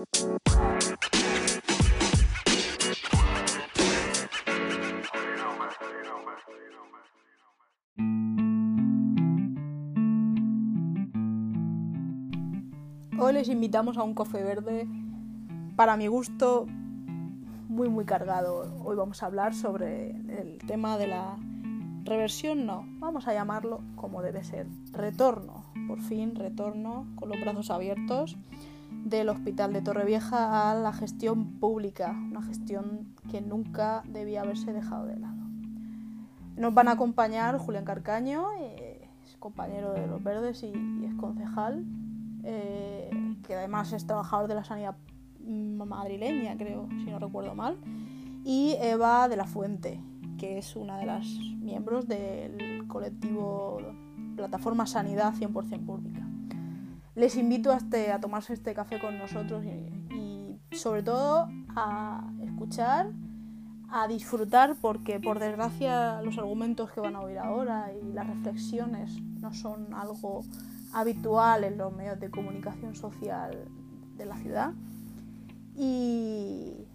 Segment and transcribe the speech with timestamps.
[0.00, 0.06] Hoy
[13.34, 14.88] les invitamos a un café verde,
[15.76, 16.66] para mi gusto,
[17.68, 18.74] muy muy cargado.
[18.82, 21.36] Hoy vamos a hablar sobre el tema de la
[22.04, 27.70] reversión, no, vamos a llamarlo como debe ser, retorno, por fin retorno con los brazos
[27.70, 28.38] abiertos
[29.04, 35.06] del Hospital de Torrevieja a la gestión pública, una gestión que nunca debía haberse dejado
[35.06, 35.36] de lado.
[36.56, 40.72] Nos van a acompañar Julián Carcaño, eh, es compañero de los Verdes y,
[41.04, 41.84] es concejal,
[42.44, 43.10] eh,
[43.46, 44.96] que además es trabajador de la sanidad
[45.40, 47.78] madrileña, creo, si no recuerdo mal,
[48.44, 50.00] y Eva de la Fuente,
[50.38, 51.26] que es una de las
[51.60, 53.78] miembros del colectivo
[54.36, 56.29] Plataforma Sanidad 100% Pública.
[57.14, 63.10] Les invito a, este, a tomarse este café con nosotros y, sobre todo a escuchar,
[63.90, 69.20] a disfrutar, porque por desgracia los argumentos que van a oír ahora y las reflexiones
[69.40, 70.44] no son algo
[70.92, 73.68] habitual en los medios de comunicación social
[74.16, 74.72] de la ciudad.
[75.74, 76.86] Y,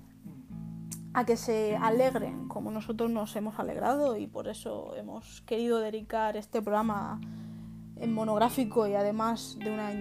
[1.16, 6.36] a que se alegren como nosotros nos hemos alegrado y por eso hemos querido dedicar
[6.36, 7.22] este programa
[8.08, 9.92] monográfico y además de una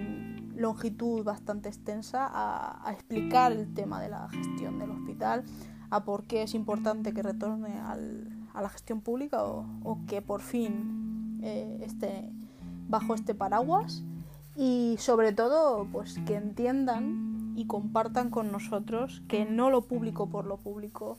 [0.55, 5.43] longitud bastante extensa a, explicar el tema de la gestión del hospital,
[5.89, 11.39] a por qué es importante que retorne a la gestión pública o, que por fin
[11.43, 12.31] eh, esté
[12.87, 14.03] bajo este paraguas
[14.55, 20.45] y sobre todo pues que entiendan y compartan con nosotros que no lo público por
[20.45, 21.17] lo público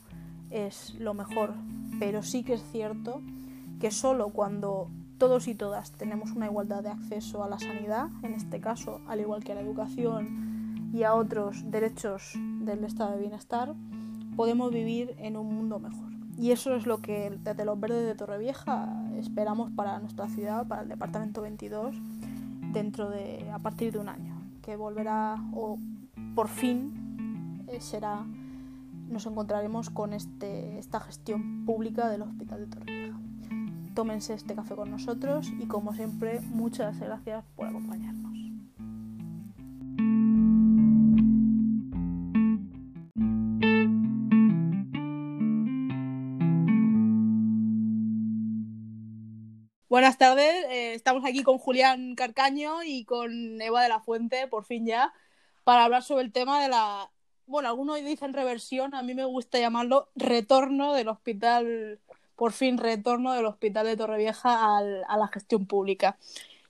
[0.51, 1.55] es lo mejor,
[1.99, 3.21] pero sí que es cierto
[3.81, 4.89] que solo cuando
[5.19, 9.21] todos y todas tenemos una igualdad de acceso a la sanidad, en este caso, al
[9.21, 13.75] igual que a la educación y a otros derechos del estado de bienestar,
[14.37, 16.11] podemos vivir en un mundo mejor.
[16.39, 20.83] Y eso es lo que desde los verdes de Torrevieja esperamos para nuestra ciudad, para
[20.83, 21.97] el departamento 22,
[22.73, 25.79] dentro de a partir de un año, que volverá o
[26.35, 28.25] por fin eh, será
[29.09, 33.21] nos encontraremos con este, esta gestión pública del Hospital de Torrevieja.
[33.97, 38.37] Tómense este café con nosotros y como siempre muchas gracias por acompañarnos.
[49.89, 54.67] Buenas tardes, eh, estamos aquí con Julián Carcaño y con Eva de la Fuente, por
[54.67, 55.15] fin ya,
[55.65, 57.11] para hablar sobre el tema de la,
[57.47, 61.99] bueno, algunos dicen reversión, a mí me gusta llamarlo retorno del hospital,
[62.37, 66.19] por fin retorno del hospital de Torrevieja al, a la gestión pública.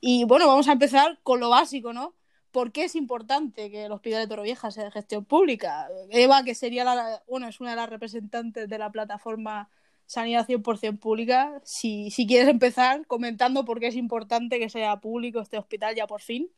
[0.00, 2.14] Y bueno, vamos a empezar con lo básico, ¿no?
[2.52, 5.88] ¿Por qué es importante que el hospital de Torrevieja sea de gestión pública?
[6.10, 9.68] Eva, que sería la, bueno, es una de las representantes de la plataforma
[10.06, 15.40] Sanidad 100% pública, si, si quieres empezar comentando por qué es importante que sea público
[15.40, 16.48] este hospital ya por fin.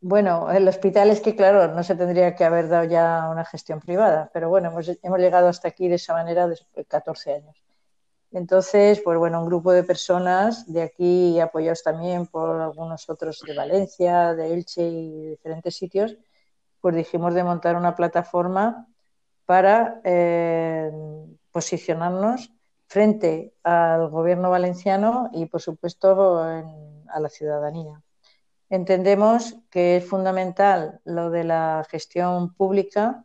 [0.00, 3.80] Bueno, el hospital es que, claro, no se tendría que haber dado ya una gestión
[3.80, 7.62] privada, pero bueno, hemos, llegado hasta aquí de esa manera de 14 años.
[8.30, 13.54] Entonces, pues bueno, un grupo de personas de aquí, apoyados también por algunos otros de
[13.54, 16.16] Valencia, de Elche y diferentes sitios,
[16.80, 18.86] pues dijimos de montar una plataforma
[19.46, 20.90] para eh,
[21.50, 22.52] posicionarnos
[22.86, 28.02] frente al gobierno valenciano y, por supuesto, a la ciudadanía.
[28.70, 33.24] Entendemos que es fundamental lo de la gestión pública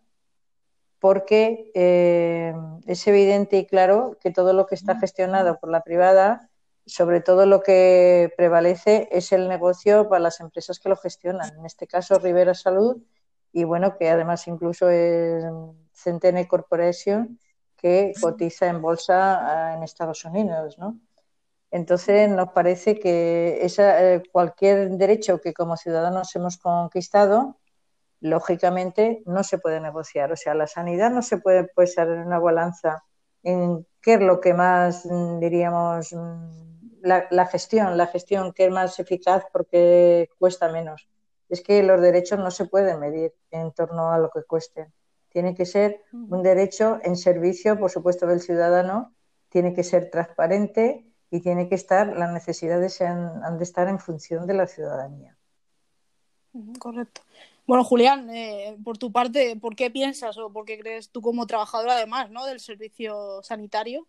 [1.03, 2.53] porque eh,
[2.87, 6.49] es evidente y claro que todo lo que está gestionado por la privada,
[6.85, 11.57] sobre todo lo que prevalece es el negocio para las empresas que lo gestionan.
[11.59, 13.03] En este caso, Rivera Salud
[13.51, 15.43] y bueno, que además incluso es
[15.91, 17.37] Centene Corporation
[17.75, 21.01] que cotiza en bolsa ah, en Estados Unidos, ¿no?
[21.69, 27.57] Entonces, nos parece que esa, eh, cualquier derecho que como ciudadanos hemos conquistado,
[28.23, 30.31] lógicamente no se puede negociar.
[30.31, 33.03] O sea, la sanidad no se puede ser en una balanza
[33.43, 38.65] en qué es lo que más, mm, diríamos, mm, la, la, gestión, la gestión que
[38.65, 41.09] es más eficaz porque cuesta menos.
[41.49, 44.93] Es que los derechos no se pueden medir en torno a lo que cuesten.
[45.27, 49.13] Tiene que ser un derecho en servicio, por supuesto, del ciudadano,
[49.49, 54.47] tiene que ser transparente y tiene que estar, las necesidades han, de estar en función
[54.47, 55.35] de la ciudadanía.
[56.79, 57.21] Correcto.
[57.65, 61.47] Bueno, Julián, eh, por tu parte, ¿por qué piensas o por qué crees tú como
[61.47, 62.45] trabajador además ¿no?
[62.45, 64.07] del servicio sanitario?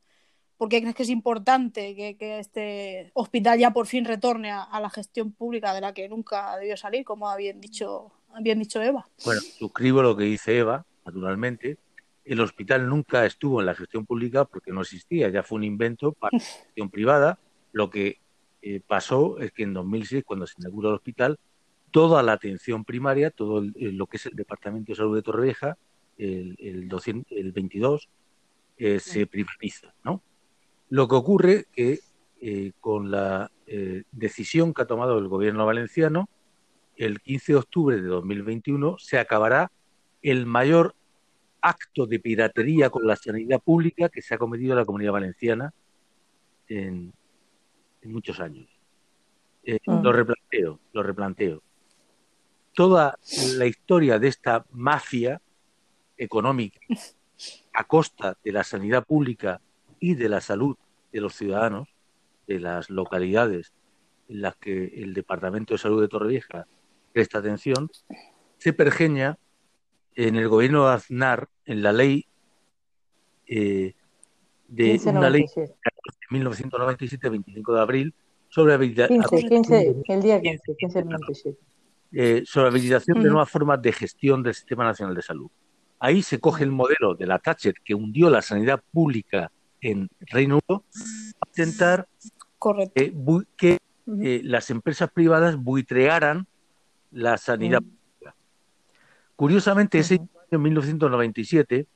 [0.57, 4.91] ¿Por qué crees que es importante que, este hospital ya por fin retorne a, la
[4.91, 9.09] gestión pública de la que nunca debió salir, como habían dicho habían dicho Eva.
[9.25, 11.79] Bueno, suscribo lo que dice Eva, naturalmente.
[12.25, 16.13] El hospital nunca estuvo en la gestión pública porque no existía, ya fue un invento
[16.13, 17.39] para la gestión privada.
[17.73, 18.19] Lo que
[18.63, 21.39] eh, pasó es que en 2006, cuando se inauguró el hospital,
[21.95, 25.79] toda la atención primaria, todo lo que es el Departamento de Salud de Torrevieja,
[26.19, 28.09] el, el, 200, el 22,
[28.79, 29.95] eh, se privatiza.
[30.03, 30.21] ¿no?
[30.89, 32.01] Lo que ocurre que
[32.41, 36.29] eh, con la eh, decisión que ha tomado el gobierno valenciano,
[36.97, 39.71] el 15 de octubre de 2021 se acabará
[40.21, 40.97] el mayor
[41.61, 45.73] acto de piratería con la sanidad pública que se ha cometido en la comunidad valenciana
[46.67, 47.13] en,
[48.03, 48.69] en muchos años.
[49.63, 50.03] Eh, Mm.
[50.03, 51.63] Lo replanteo, lo replanteo.
[52.75, 53.19] Toda
[53.57, 55.41] la historia de esta mafia
[56.17, 56.81] económica
[57.73, 59.61] a costa de la sanidad pública
[60.01, 60.77] y de la salud
[61.13, 61.89] de los ciudadanos,
[62.47, 63.73] de las localidades
[64.29, 66.67] en las que el Departamento de Salud de Torrevieja
[67.13, 67.91] presta atención,
[68.59, 69.39] se pergeña
[70.17, 72.27] en el gobierno de Aznar, en la ley
[73.47, 73.95] eh,
[74.69, 75.75] de una ley 1597.
[76.21, 78.15] de 1997, 25 de abril,
[78.49, 81.59] sobre, habilita- 15, 15, el día 15, 15 del 97.
[82.15, 85.51] Eh, sobre habilitación de nuevas formas de gestión del Sistema Nacional de Salud.
[85.99, 89.51] Ahí se coge el modelo de la Thatcher que hundió la sanidad pública
[89.81, 90.85] en Reino Unido
[91.39, 92.09] para intentar
[92.95, 93.13] eh,
[93.57, 93.79] que
[94.21, 96.47] eh, las empresas privadas buitrearan
[97.11, 98.35] la sanidad pública.
[99.37, 100.15] Curiosamente, ese
[100.51, 101.87] año 1997,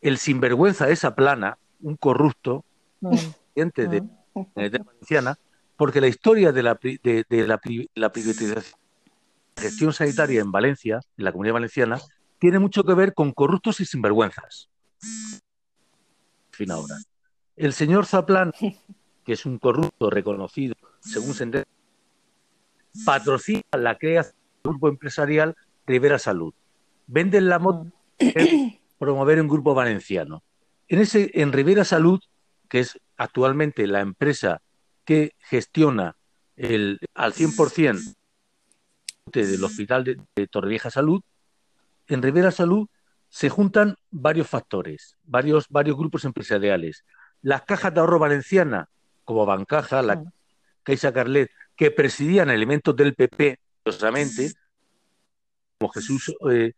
[0.00, 2.64] el sinvergüenza de esa plana, un corrupto,
[3.00, 5.38] presidente de la Generalitat Valenciana,
[5.76, 7.60] porque la historia de la, pri- de, de la,
[7.94, 8.62] la privatización
[9.56, 12.00] gestión sanitaria en Valencia, en la comunidad valenciana,
[12.38, 14.68] tiene mucho que ver con corruptos y sinvergüenzas.
[16.50, 16.96] Fin ahora.
[17.56, 18.52] El señor Zaplan,
[19.24, 21.64] que es un corrupto reconocido, según se
[23.04, 25.56] patrocina la creación del grupo empresarial
[25.86, 26.54] Rivera Salud.
[27.06, 27.90] Venden la moto
[28.98, 30.42] promover un grupo valenciano.
[30.88, 32.20] En, ese, en Rivera Salud,
[32.68, 34.62] que es actualmente la empresa
[35.04, 36.16] que gestiona
[36.56, 38.14] el, al 100%
[39.34, 41.22] del Hospital de, de Torrevieja Salud,
[42.08, 42.88] en Rivera Salud
[43.28, 47.04] se juntan varios factores, varios, varios grupos empresariales.
[47.40, 48.88] Las cajas de ahorro valenciana,
[49.24, 50.22] como Bancaja, la.
[50.82, 54.52] Caixa Carlet, que presidían elementos del PP, curiosamente,
[55.78, 56.72] como Jesús eh,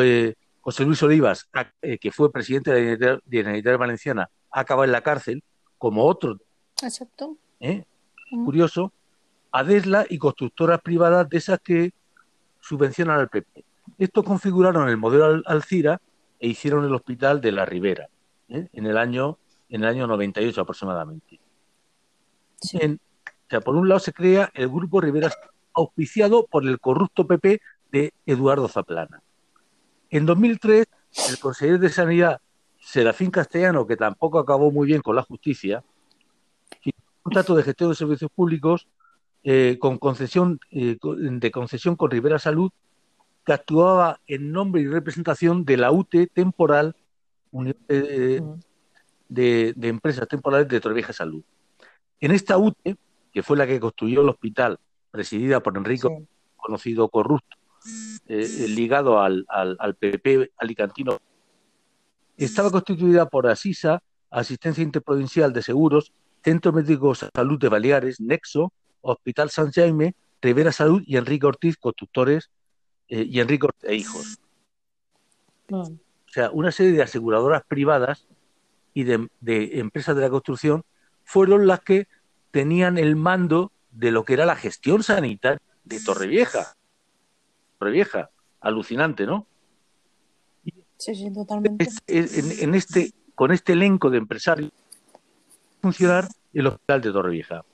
[0.00, 1.48] eh, José Luis Olivas,
[1.82, 5.42] eh, que fue presidente de la Generalitat- Valenciana, ha acabado en la cárcel,
[5.78, 6.38] como otros,
[6.82, 7.38] Exacto.
[7.60, 7.84] ¿eh?
[8.30, 8.44] Mm.
[8.44, 8.92] curioso,
[9.52, 11.92] Adesla y constructoras privadas de esas que
[12.60, 13.64] subvencionan al PP.
[13.98, 16.00] Estos configuraron el modelo Al- Alcira
[16.38, 18.08] e hicieron el hospital de la Ribera
[18.48, 18.68] ¿eh?
[18.72, 19.38] en el año
[19.68, 21.40] en el año 98 aproximadamente.
[22.60, 22.78] Sí.
[22.80, 25.30] En- o sea, por un lado se crea el grupo Rivera
[25.74, 27.60] auspiciado por el corrupto PP
[27.92, 29.22] de Eduardo Zaplana.
[30.10, 30.86] En 2003,
[31.30, 32.40] el consejero de Sanidad,
[32.80, 35.84] Serafín Castellano, que tampoco acabó muy bien con la justicia,
[36.84, 36.92] un
[37.22, 38.86] contrato de gestión de servicios públicos
[39.48, 42.70] eh, con concesión, eh, de concesión con Rivera Salud,
[43.44, 46.96] que actuaba en nombre y representación de la UTE temporal
[47.52, 47.70] Mm.
[49.28, 51.42] de, de Empresas Temporales de Torrevieja Salud.
[52.20, 52.96] En esta UTE,
[53.32, 54.78] que fue la que construyó el hospital,
[55.10, 56.26] presidida por Enrico, Sí.
[56.56, 57.56] conocido corrupto,
[58.28, 61.18] eh, eh, ligado al, al, al PP alicantino,
[62.36, 66.12] estaba constituida por Asisa, Asistencia Interprovincial de Seguros,
[66.44, 68.72] Centro Médico de Salud de Baleares, Nexo,
[69.06, 72.50] Hospital San Jaime, Rivera Salud y Enrique Ortiz, constructores,
[73.08, 74.38] eh, y Enrique Ortiz e hijos.
[75.70, 75.88] O
[76.26, 78.26] sea, una serie de aseguradoras privadas
[78.94, 80.84] y de, de empresas de la construcción
[81.24, 82.08] fueron las que
[82.50, 86.76] tenían el mando de lo que era la gestión sanitaria de Torrevieja.
[87.78, 89.46] Torrevieja, alucinante, ¿no?
[90.98, 91.88] Sí, sí, totalmente.
[92.06, 92.28] En,
[92.60, 94.72] en este, con este elenco de empresarios
[95.82, 97.64] funcionar el hospital de Torrevieja.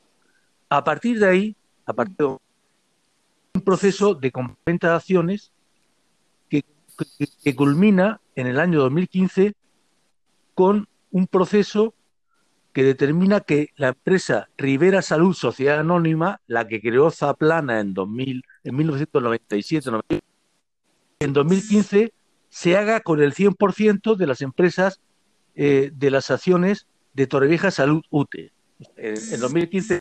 [0.75, 5.53] A partir de ahí, a partir de un proceso de compraventa de acciones
[6.49, 6.63] que,
[7.19, 9.53] que- que culmina en el año 2015
[10.55, 11.93] con un proceso
[12.73, 18.43] que determina que la empresa Rivera Salud Sociedad Anónima, la que creó Zaplana en, 2000,
[18.65, 19.91] en 1997,
[21.21, 22.15] en 2015
[22.49, 25.01] se haga con el 100% de las empresas
[25.55, 28.53] eh, de las acciones de Torrevieja Salud UTE.
[28.97, 30.01] En, en 2015,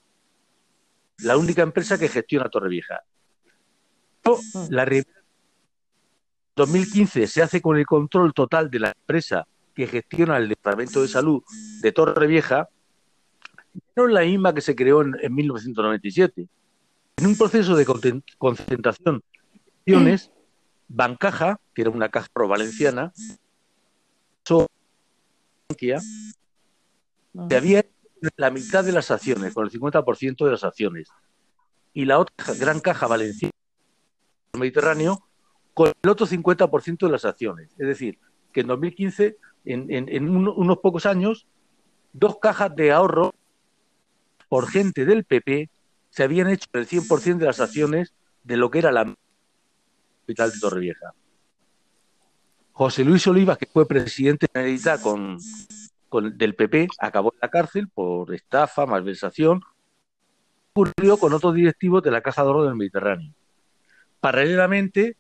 [1.24, 3.02] la única empresa que gestiona Torrevieja.
[4.22, 4.38] Pero
[4.70, 5.22] La Rivera
[6.56, 11.08] 2015 se hace con el control total de la empresa que gestiona el Departamento de
[11.08, 11.42] Salud
[11.82, 12.70] de Torrevieja,
[13.96, 16.48] no es la misma que se creó en, en 1997.
[17.18, 17.86] En un proceso de
[18.38, 19.24] concentración
[19.86, 20.32] de acciones,
[20.88, 23.14] Bancaja, que era una caja pro valenciana,
[25.78, 27.86] que había
[28.38, 31.10] la mitad de las acciones, con el 50% de las acciones,
[31.94, 33.52] y la otra gran caja valenciana
[34.54, 35.28] Mediterráneo
[35.74, 37.72] con el otro 50% de las acciones.
[37.78, 38.20] Es decir,
[38.52, 41.48] que en 2015, en, unos pocos años,
[42.14, 43.34] dos cajas de ahorro
[44.50, 45.70] por gente del PP
[46.10, 48.14] se habían hecho el 100% de las acciones
[48.44, 49.16] de lo que era la
[50.20, 51.14] hospital de Torrevieja.
[52.74, 55.38] José Luis Olivas, que fue presidente de la con,
[56.12, 59.62] con, del PP, acabó en la cárcel por estafa, malversación.
[60.74, 63.34] Ocurrió con otros directivos de la Caja de Oro del Mediterráneo.
[64.20, 65.16] Paralelamente,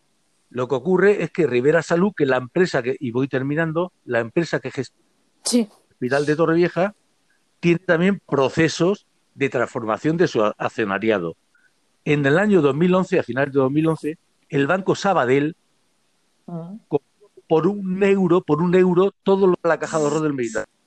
[0.50, 4.20] lo que ocurre es que Rivera Salud, que la empresa que, y voy terminando, la
[4.20, 5.08] empresa que gestiona
[5.54, 6.96] el Hospital de Torrevieja,
[7.62, 11.38] tiene también procesos de transformación de su accionariado.
[12.04, 14.18] En el año 2011, a finales de 2011,
[14.50, 15.56] el Banco Sabadell
[16.48, 16.74] ah.
[17.48, 20.81] por un euro, por un euro, todo la caja de ahorro del Mediterráneo,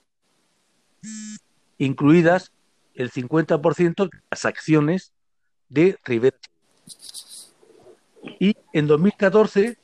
[1.77, 2.51] incluidas
[2.93, 5.11] el 50% de las acciones
[5.69, 6.37] de Rivera.
[8.39, 9.77] Y en 2014,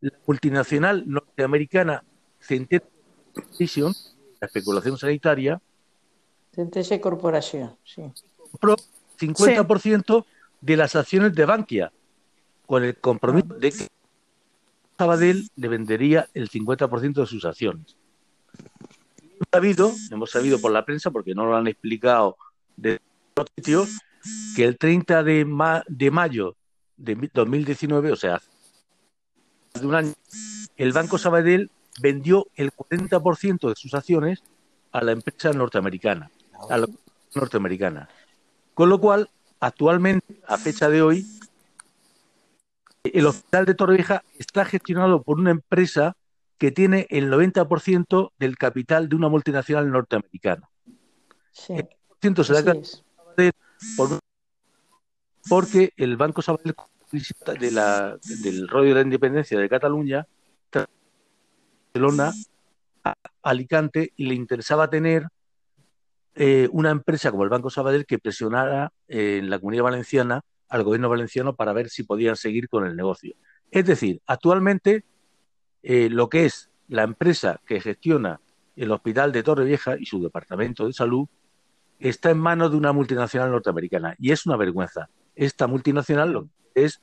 [0.00, 2.04] la multinacional norteamericana
[2.40, 3.92] Corporation,
[4.40, 5.60] la especulación sanitaria,
[6.54, 8.02] Centese Corporation, sí.
[8.50, 8.76] compró
[9.18, 10.24] 50%
[10.60, 11.92] de las acciones de Bankia,
[12.66, 13.88] con el compromiso de que
[14.96, 17.96] Sabadell le vendería el 50% de sus acciones.
[19.52, 22.36] Sabido, hemos sabido por la prensa, porque no lo han explicado
[22.76, 23.00] de
[23.32, 23.98] otros sitios,
[24.54, 26.56] que el 30 de, de mayo
[26.96, 28.40] de 2019, o sea,
[29.74, 30.12] de un año,
[30.76, 34.42] el Banco Sabadell vendió el 40% de sus acciones
[34.92, 36.30] a la empresa norteamericana,
[36.70, 36.86] a la
[37.34, 38.08] norteamericana.
[38.74, 41.26] Con lo cual, actualmente, a fecha de hoy,
[43.04, 46.16] el hospital de Torrevieja está gestionado por una empresa
[46.58, 50.68] que tiene el 90% del capital de una multinacional norteamericana.
[51.52, 51.74] Sí.
[52.22, 52.74] El se da
[53.96, 54.18] por
[55.48, 56.74] porque el Banco Sabadell
[57.60, 60.26] de la, del rollo de la independencia de Cataluña,
[61.94, 62.32] Barcelona,
[63.42, 65.28] Alicante, y le interesaba tener
[66.34, 70.82] eh, una empresa como el Banco Sabadell que presionara eh, en la comunidad valenciana al
[70.82, 73.36] gobierno valenciano para ver si podían seguir con el negocio.
[73.70, 75.04] Es decir, actualmente
[75.88, 78.40] eh, lo que es la empresa que gestiona
[78.74, 81.28] el hospital de Torrevieja y su departamento de salud
[82.00, 86.86] está en manos de una multinacional norteamericana y es una vergüenza esta multinacional lo que
[86.86, 87.00] es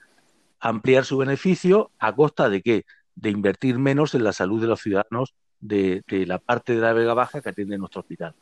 [0.60, 2.86] ampliar su beneficio a costa de qué?
[3.16, 7.14] De invertir menos en la salud de los ciudadanos de, la parte de la Vega
[7.14, 8.36] Baja que atiende nuestro hospital.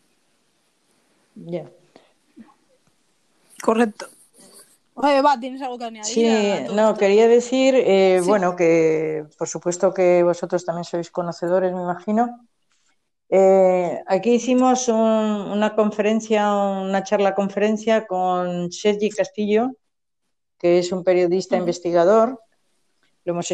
[1.36, 1.70] Ya.
[3.62, 4.08] Correcto.
[5.04, 6.06] Eva, ¿tienes algo que añadir?
[6.06, 11.82] Sí, no, quería decir, eh, bueno, que por supuesto que vosotros también sois conocedores, me
[11.82, 12.48] imagino.
[13.30, 19.72] Eh, aquí hicimos una conferencia, una charla conferencia con Sergi Castillo,
[20.60, 22.42] que es un periodista investigador.
[23.24, 23.50] Lo, hemos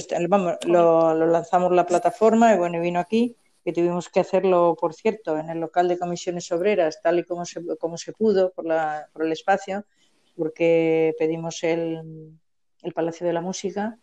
[0.65, 5.49] lo, lanzamos la plataforma y bueno, vino aquí, que tuvimos que hacerlo, por cierto, en
[5.49, 9.25] el local de comisiones obreras, tal y como se, como se pudo por, la, por
[9.25, 9.85] el espacio,
[10.37, 12.37] porque pedimos el,
[12.95, 13.99] Palacio de la Música.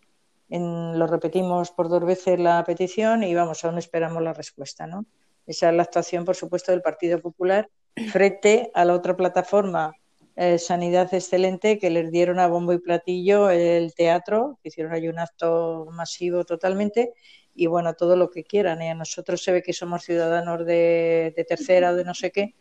[0.49, 4.87] Lo repetimos por dos veces la petición y vamos, aún esperamos la respuesta.
[4.87, 5.07] ¿no?
[5.47, 7.71] Esa es la actuación, por supuesto, del Partido Popular
[8.11, 9.95] frente a la otra plataforma
[10.37, 15.07] eh, Sanidad Excelente que les dieron a bombo y platillo el teatro, que hicieron ahí
[15.07, 17.13] un acto masivo totalmente
[17.55, 18.83] y bueno, todo lo que quieran.
[18.83, 22.55] Y a nosotros se ve que somos ciudadanos de, tercera o de no sé qué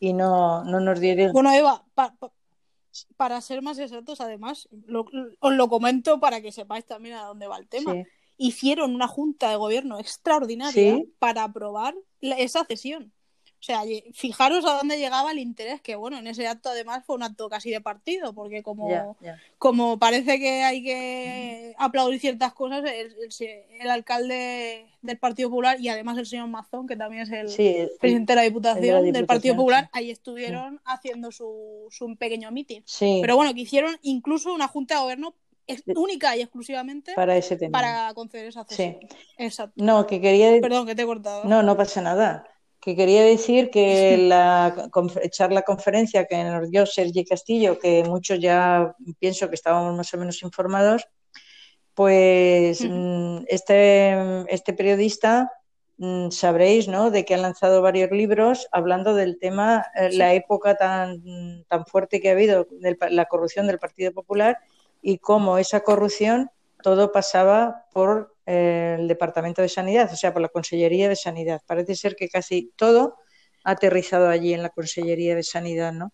[0.00, 1.32] y no, no nos dieron...
[1.32, 1.84] Bueno, Eva,
[3.16, 4.68] para ser más exactos, además,
[5.40, 7.94] os lo comento para que sepáis también a dónde va el tema.
[8.36, 13.12] Hicieron una junta de gobierno extraordinaria para aprobar esa cesión.
[13.60, 13.82] O sea,
[14.14, 17.50] fijaros a dónde llegaba el interés, que bueno, en ese acto además fue un acto
[17.50, 19.18] casi de partido, porque como,
[19.58, 26.16] como parece que hay que aplaudir ciertas cosas, el, alcalde del Partido Popular y además
[26.16, 30.10] el señor Mazón, que también es el presidente de la Diputación, del Partido Popular, ahí
[30.10, 32.82] estuvieron haciendo su, su pequeño mitin.
[32.98, 35.34] Pero bueno, que hicieron incluso una junta de gobierno
[35.94, 37.78] única y exclusivamente para ese tema.
[37.78, 38.96] Para conceder esa cesión.
[39.36, 39.74] Exacto.
[39.84, 40.58] No, que quería.
[40.62, 41.44] Perdón, que te he cortado.
[41.44, 42.46] No, no pasa nada
[42.80, 44.88] que quería decir que la
[45.30, 50.16] charla conferencia que nos dio Sergi Castillo, que muchos ya pienso que estábamos más o
[50.16, 51.06] menos informados,
[51.94, 55.52] pues mm, este, este periodista
[55.98, 57.10] mm, sabréis, ¿no?
[57.10, 62.20] De que ha lanzado varios libros hablando del tema, eh, la época tan, tan fuerte
[62.20, 64.56] que ha habido de la corrupción del Partido Popular
[65.02, 66.50] y cómo esa corrupción
[66.82, 71.60] todo pasaba por el Departamento de Sanidad, o sea, por la Consellería de Sanidad.
[71.66, 73.16] Parece ser que casi todo
[73.64, 76.12] ha aterrizado allí en la Consellería de Sanidad, ¿no?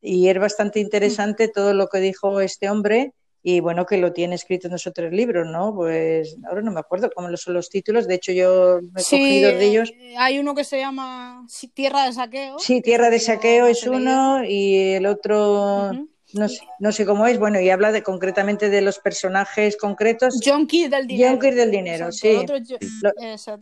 [0.00, 4.36] Y es bastante interesante todo lo que dijo este hombre y bueno, que lo tiene
[4.36, 5.74] escrito en esos tres libros, ¿no?
[5.74, 9.50] Pues ahora no me acuerdo cómo son los títulos, de hecho yo me he cogido
[9.50, 9.92] de ellos.
[9.96, 12.58] Eh, hay uno que se llama Tierra de Saqueo.
[12.60, 15.90] Sí, Tierra de Saqueo es uno y el otro...
[16.34, 20.40] No sé, no sé cómo es, bueno, y habla de concretamente de los personajes concretos.
[20.44, 21.30] Junkies del dinero.
[21.30, 22.44] Junkies del dinero, sí.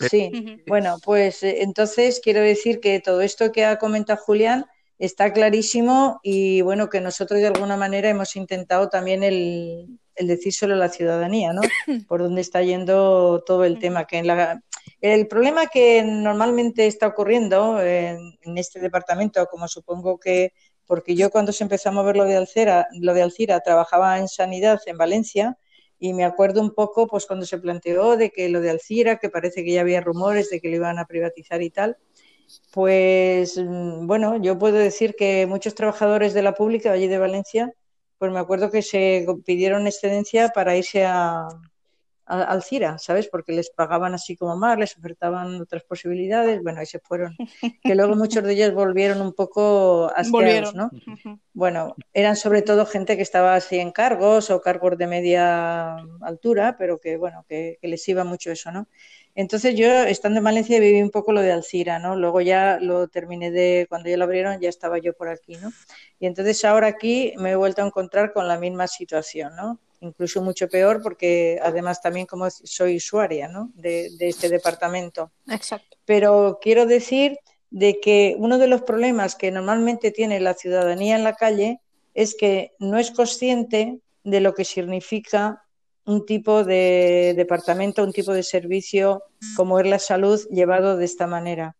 [0.08, 0.62] sí.
[0.66, 4.66] Bueno, pues eh, entonces quiero decir que todo esto que ha comentado Julián
[4.98, 10.74] está clarísimo y bueno, que nosotros de alguna manera hemos intentado también el, el decírselo
[10.74, 11.62] a la ciudadanía, ¿no?
[12.08, 14.04] Por dónde está yendo todo el tema.
[14.04, 14.62] Que en la,
[15.00, 20.52] el problema que normalmente está ocurriendo en, este departamento, como supongo que,
[20.90, 24.26] porque yo cuando se empezó a mover lo de Alcira, lo de Alcira trabajaba en
[24.26, 25.56] sanidad en Valencia
[26.00, 29.30] y me acuerdo un poco pues cuando se planteó de que lo de Alcira, que
[29.30, 31.96] parece que ya había rumores de que lo iban a privatizar y tal,
[32.72, 37.72] pues mm, bueno, yo puedo decir que muchos trabajadores de la pública allí de Valencia,
[38.18, 41.46] pues me acuerdo que se pidieron excedencia para irse a,
[42.30, 43.28] al CIRA, ¿sabes?
[43.28, 47.36] Porque les pagaban así como más, les ofertaban otras posibilidades, bueno, ahí se fueron.
[47.82, 50.90] Que luego muchos de ellos volvieron un poco asqueados, ¿no?
[51.52, 56.76] Bueno, eran sobre todo gente que estaba así en cargos o cargos de media altura,
[56.78, 58.86] pero que, bueno, que, que les iba mucho eso, ¿no?
[59.34, 62.16] Entonces yo, estando en Valencia, viví un poco lo de Alcira, ¿no?
[62.16, 65.72] Luego ya lo terminé de, cuando ya lo abrieron, ya estaba yo por aquí, ¿no?
[66.18, 69.78] Y entonces ahora aquí me he vuelto a encontrar con la misma situación, ¿no?
[70.00, 73.70] Incluso mucho peor porque además también como soy usuaria, ¿no?
[73.74, 75.30] De, de este departamento.
[75.48, 75.98] Exacto.
[76.06, 77.38] Pero quiero decir
[77.70, 81.80] de que uno de los problemas que normalmente tiene la ciudadanía en la calle
[82.14, 85.62] es que no es consciente de lo que significa
[86.04, 89.22] un tipo de departamento, un tipo de servicio
[89.56, 91.76] como es la salud llevado de esta manera.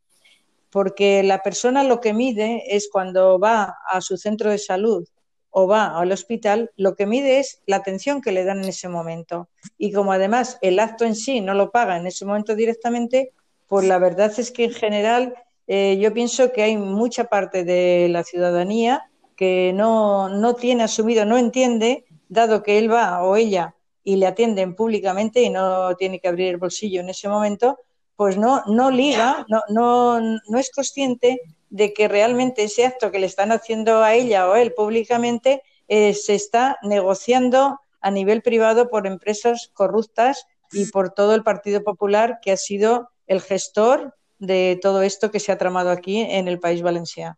[0.70, 5.08] Porque la persona lo que mide es cuando va a su centro de salud
[5.50, 8.88] o va al hospital, lo que mide es la atención que le dan en ese
[8.88, 9.48] momento.
[9.78, 13.32] Y como además el acto en sí no lo paga en ese momento directamente,
[13.68, 15.34] pues la verdad es que en general
[15.66, 21.24] eh, yo pienso que hay mucha parte de la ciudadanía que no, no tiene asumido,
[21.24, 26.20] no entiende, dado que él va o ella y le atienden públicamente y no tiene
[26.20, 27.78] que abrir el bolsillo en ese momento,
[28.16, 33.20] pues no, no liga, no, no, no es consciente de que realmente ese acto que
[33.20, 38.42] le están haciendo a ella o a él públicamente eh, se está negociando a nivel
[38.42, 44.14] privado por empresas corruptas y por todo el Partido Popular que ha sido el gestor
[44.38, 47.36] de todo esto que se ha tramado aquí en el país valenciano.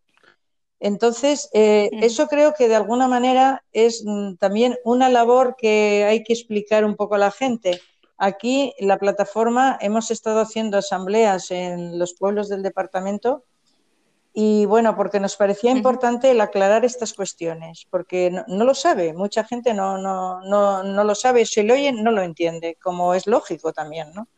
[0.80, 6.24] Entonces, eh, eso creo que de alguna manera es mm, también una labor que hay
[6.24, 7.80] que explicar un poco a la gente.
[8.16, 13.44] Aquí, en la plataforma, hemos estado haciendo asambleas en los pueblos del departamento
[14.34, 19.44] y bueno, porque nos parecía importante el aclarar estas cuestiones, porque no, lo sabe, mucha
[19.44, 23.26] gente no, no, no, no, lo sabe, si lo oyen no lo entiende, como es
[23.26, 24.28] lógico también, ¿no?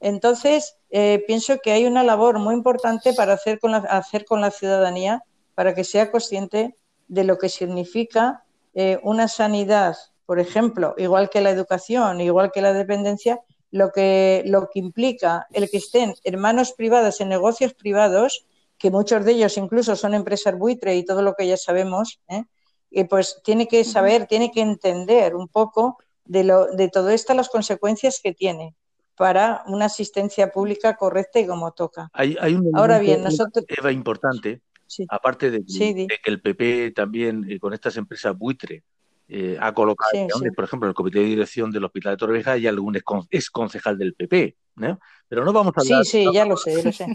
[0.00, 4.40] Entonces, eh, pienso que hay una labor muy importante para hacer con la, hacer con
[4.40, 5.22] la ciudadanía
[5.54, 6.76] para que sea consciente
[7.08, 8.44] de lo que significa
[8.74, 9.96] eh, una sanidad,
[10.26, 15.46] por ejemplo, igual que la educación, igual que la dependencia, lo que, lo que implica
[15.52, 18.46] el que estén en manos privadas, en negocios privados,
[18.78, 22.44] que muchos de ellos incluso son empresas buitre y todo lo que ya sabemos, ¿eh?
[22.90, 27.34] y pues tiene que saber, tiene que entender un poco de, lo, de todo esto,
[27.34, 28.74] las consecuencias que tiene
[29.16, 32.10] para una asistencia pública correcta y como toca.
[32.12, 33.64] Hay, un Ahora bien, nosotros...
[33.68, 34.60] Eva, importante,
[35.08, 38.84] Aparte de, que el PP también eh, con estas empresas buitre
[39.28, 40.12] eh, ha colocado,
[40.54, 43.98] por ejemplo, en el comité de dirección del Hospital de Torrevieja hay algún ex concejal
[43.98, 45.00] del PP, ¿no?
[45.28, 46.04] Pero no vamos a hablar.
[46.04, 47.06] Sí, sí, ya lo sé, lo sé.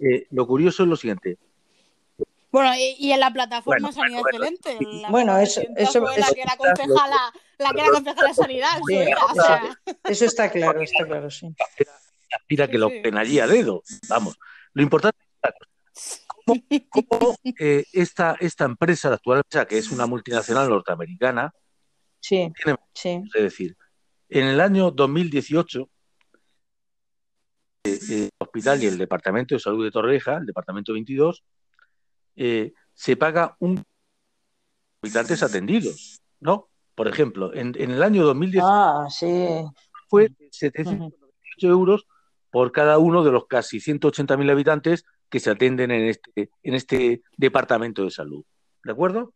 [0.00, 1.38] Eh, lo curioso es lo siguiente.
[2.50, 4.76] Bueno, y, en la plataforma Sanidad Excelente.
[5.08, 8.78] bueno, eso, eso, la que era concejala, la que era concejala de Sanidad.
[10.04, 11.54] Eso está claro, está claro, sí.
[12.30, 13.82] Aspira que lo allí a dedo.
[14.08, 14.38] Vamos.
[14.74, 15.52] Lo importante es
[16.44, 21.52] cómo, eh, esta, esta empresa, la actual empresa, que es una multinacional norteamericana,
[22.20, 22.52] sí,
[22.94, 23.76] es decir,
[24.28, 25.88] en el año 2018,
[27.84, 31.44] eh, el hospital y el Departamento de Salud de Torreja, el Departamento 22,
[32.36, 33.82] eh, se paga un
[35.02, 36.68] habitantes atendidos, ¿no?
[36.94, 39.64] Por ejemplo, en, el año 2018 ah, sí.
[40.08, 42.06] fue 798 euros
[42.50, 47.22] por cada uno de los casi 180.000 habitantes que se atienden en este, en este
[47.38, 48.44] departamento de salud.
[48.84, 49.32] ¿De acuerdo?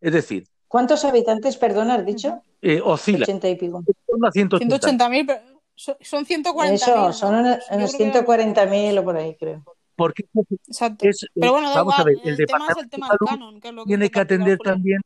[0.00, 2.44] Es decir, ¿Cuántos habitantes, perdón, has dicho?
[2.62, 3.24] Eh, oscila.
[3.24, 3.82] 80 y pico.
[4.06, 4.78] Son a 180.
[4.78, 5.40] 180.000, pero
[5.74, 6.72] son son 140.000.
[6.74, 7.40] Eso, son ¿no?
[7.40, 9.64] unos, unos creo que- 140.000 o por ahí, creo.
[9.96, 10.24] Porque
[10.68, 11.08] Exacto.
[11.08, 13.10] es, Pero bueno, vamos igual, a ver, el, el tema es departamento el tema de
[13.10, 15.00] del salud canon, que es lo que tiene que atender también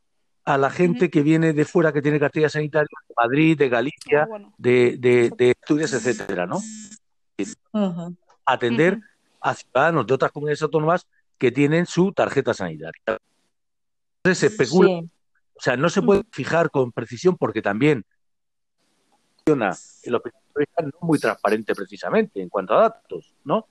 [0.45, 1.11] a la gente Ujú.
[1.11, 4.53] que viene de fuera, que tiene cartilla sanitaria de Madrid, de Ah, Galicia, bueno.
[4.59, 6.59] de, de, de Asturias, etcétera, ¿no?
[7.73, 8.17] Ujú.
[8.45, 9.03] Atender Ujú.
[9.45, 13.01] A ciudadanos de otras comunidades autónomas que tienen su tarjeta sanitaria.
[14.23, 15.11] Entonces se especula, Sí,
[15.55, 18.05] o sea, no se puede fijar con precisión porque también
[19.37, 23.67] funciona el hospital no es muy transparente precisamente en cuanto a datos, ¿no?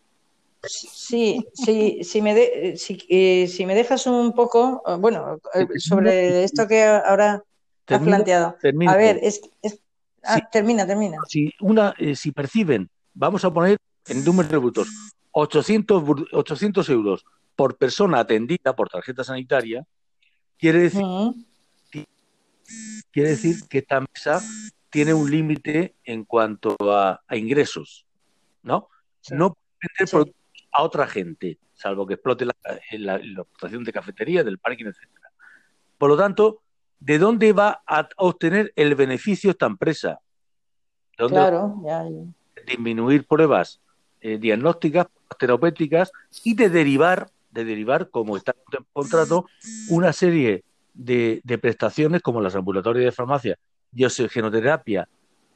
[0.61, 5.67] sí, sí, si me, de- si, eh, si me dejas un poco, eh, bueno, eh,
[5.79, 7.43] sobre esto que ahora
[7.87, 8.57] has planteado.
[8.61, 8.91] termino.
[8.91, 9.79] A ver, es, es-
[10.23, 11.17] ah, termina, termina.
[11.27, 14.87] si una eh, si perciben, vamos a poner en números de brutos,
[15.33, 19.85] 800, bur- 800 euros por persona atendida por tarjeta sanitaria,
[20.57, 21.35] quiere decir, Ujú.
[23.11, 24.41] quiere decir que esta mesa
[24.89, 28.05] tiene un límite en cuanto a, a ingresos,
[28.61, 28.87] ¿no?
[29.21, 29.35] Sí.
[29.35, 30.11] No puede vender Sí.
[30.15, 32.55] productos a otra gente, salvo que explote la,
[32.91, 35.31] la, la explotación de cafetería, del parking, etcétera.
[35.97, 36.61] Por lo tanto,
[36.99, 40.19] ¿de dónde va a obtener el beneficio esta empresa?
[41.17, 42.63] ¿De dónde Claro, ya, ya.
[42.65, 43.81] disminuir pruebas
[44.21, 46.11] eh, diagnósticas, terapéuticas
[46.43, 49.45] y de derivar, de derivar, como está en contrato,
[49.89, 53.57] una serie de, prestaciones como las ambulatorias de farmacia
[53.95, 55.07] y oxigenoterapia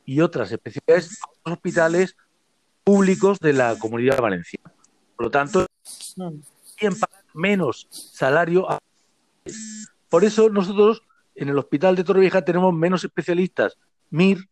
[0.06, 2.16] y otras especialidades a los hospitales
[2.84, 4.72] públicos de la comunidad valenciana.
[5.16, 5.66] Por lo tanto,
[7.34, 8.70] menos salario.
[8.70, 8.80] a-
[10.10, 11.04] Por eso nosotros
[11.36, 13.78] en el hospital de Torrevieja tenemos menos especialistas
[14.12, 14.48] MIR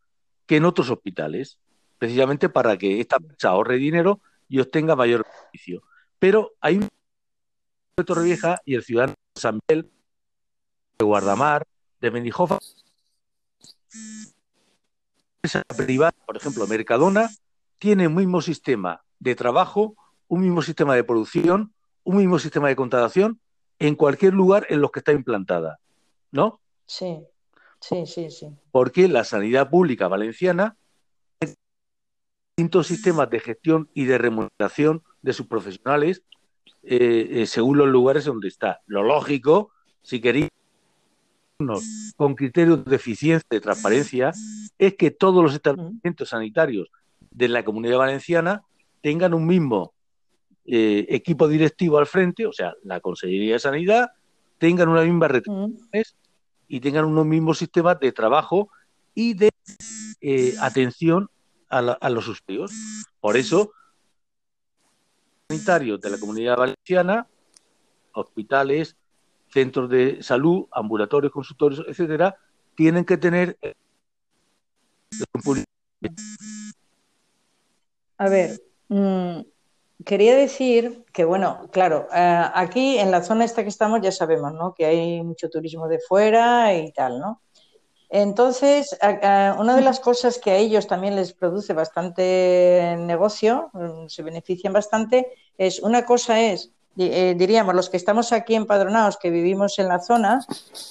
[0.45, 1.57] que en otros hospitales,
[1.97, 5.83] precisamente para que esta empresa ahorre dinero y obtenga mayor beneficio.
[6.19, 6.89] Pero hay un
[7.97, 9.89] de Torrevieja y el ciudadano de San Miguel,
[10.97, 11.65] de Guardamar,
[12.01, 12.59] de Mendijofa,
[15.37, 17.29] empresa privada, por ejemplo, Mercadona,
[17.77, 19.95] tiene un mismo sistema de trabajo,
[20.27, 23.39] un mismo sistema de producción, un mismo sistema de contratación
[23.79, 25.79] en cualquier lugar en los que está implantada,
[26.31, 26.59] ¿no?
[26.85, 27.25] Sí,
[27.79, 28.47] sí, sí, sí.
[28.71, 30.77] Porque la sanidad pública valenciana
[32.57, 36.23] distintos sistemas de gestión y de remuneración de sus profesionales
[36.83, 38.79] eh, eh, según los lugares donde está.
[38.87, 40.47] Lo lógico, si queréis
[42.15, 44.31] con criterios de eficiencia, de transparencia,
[44.77, 46.89] es que todos los establecimientos sanitarios
[47.29, 48.63] de la comunidad valenciana
[49.01, 49.93] tengan un mismo
[50.65, 54.11] eh, equipo directivo al frente, o sea, la Consejería de Sanidad,
[54.59, 56.15] tengan una misma retribuciones
[56.69, 58.69] y tengan unos mismos sistemas de trabajo
[59.13, 59.49] y de
[60.21, 61.29] eh, atención
[61.69, 62.71] a, la, a, los usuarios.
[63.19, 63.71] Por eso,
[65.49, 67.27] sanitarios de la comunidad valenciana,
[68.13, 68.95] hospitales,
[69.49, 72.37] centros de salud, ambulatorios, consultorios, etcétera,
[72.75, 73.57] tienen que tener
[78.17, 79.41] a ver, mmm,
[80.05, 84.53] quería decir que, bueno, claro, eh, aquí en la zona esta que estamos ya sabemos,
[84.53, 84.73] ¿no?
[84.73, 87.41] Que hay mucho turismo de fuera y tal, ¿no?
[88.09, 88.97] Entonces,
[89.57, 94.73] una de las cosas que a ellos también les produce bastante negocio, mm, se benefician
[94.73, 99.87] bastante, es una cosa es, eh, diríamos, los que estamos aquí empadronados, que vivimos en
[99.87, 100.45] la zona,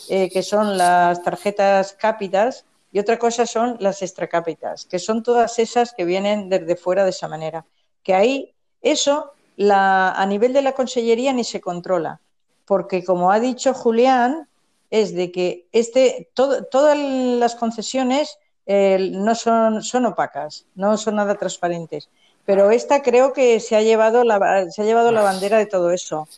[0.09, 5.59] eh, que son las tarjetas cápitas, y otra cosa son las extracápitas, que son todas
[5.59, 7.65] esas que vienen desde fuera de esa manera.
[8.03, 12.21] Que ahí, eso, la, a nivel de la consellería ni se controla,
[12.67, 14.49] porque como ha dicho Julián,
[14.91, 21.17] es de que este, todo, todas las concesiones eh, no son, son opacas, no son
[21.17, 22.09] nada transparentes.
[22.47, 25.91] Pero esta creo que se ha llevado la, se ha llevado la bandera de todo
[25.91, 26.29] eso,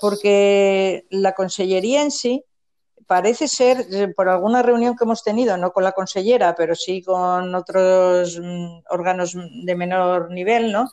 [0.00, 2.44] porque la consellería en sí
[3.06, 7.02] parece ser, eh, por alguna reunión que hemos tenido, no con la consellera, pero sí
[7.02, 10.90] con otros mm, órganos de menor nivel, ¿no?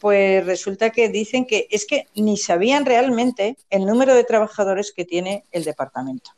[0.00, 5.04] Pues resulta que dicen que es que ni sabían realmente el número de trabajadores que
[5.04, 6.32] tiene el departamento.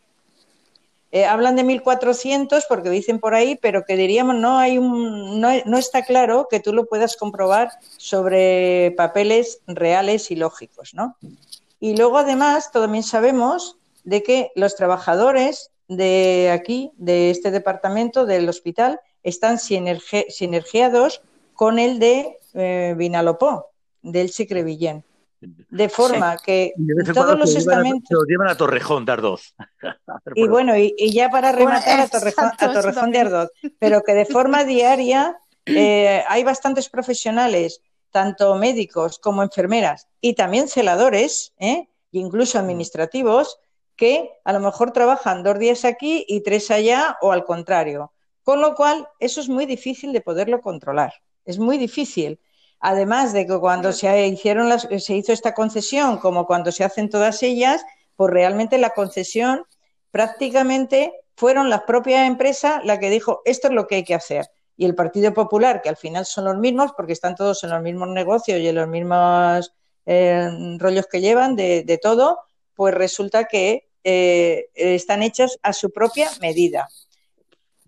[1.15, 5.49] Eh, hablan de 1.400 porque dicen por ahí, pero que diríamos no hay un, no,
[5.65, 11.17] no, está claro que tú lo puedas comprobar sobre papeles reales y lógicos, ¿no?
[11.79, 18.49] Y luego además también sabemos de que los trabajadores de aquí, de este departamento, del
[18.49, 21.23] hospital, están sinergi sinergiados
[21.55, 23.67] con el de eh, Vinalopó,
[24.03, 25.05] del Secrevillén.
[25.71, 26.45] De forma sí.
[26.45, 28.09] que de todos los estamentos.
[28.09, 29.55] Se los llevan a Torrejón de Ardoz.
[30.35, 34.03] y bueno, y, y, ya para rematar bueno, a Torrejón, a Torrejón de Ardoz, pero
[34.03, 37.81] que de forma diaria eh, hay bastantes profesionales,
[38.11, 41.89] tanto médicos como enfermeras, y también celadores, ¿eh?
[42.13, 43.59] incluso administrativos,
[43.97, 48.13] que a lo mejor trabajan dos días aquí y tres allá o al contrario.
[48.43, 51.15] Con lo cual, eso es muy difícil de poderlo controlar.
[51.45, 52.39] Es muy difícil.
[52.87, 57.09] Además de que cuando se, hicieron las, se hizo esta concesión, como cuando se hacen
[57.09, 57.83] todas ellas,
[58.15, 59.65] pues realmente la concesión
[60.11, 64.51] prácticamente fueron las propias empresas las que dijo esto es lo que hay que hacer.
[64.77, 67.81] Y el Partido Popular, que al final son los mismos, porque están todos en los
[67.81, 69.73] mismos negocios y en los mismos
[70.05, 72.41] eh, rollos que llevan de, todo,
[72.75, 76.87] pues resulta que eh, están hechos a su propia medida.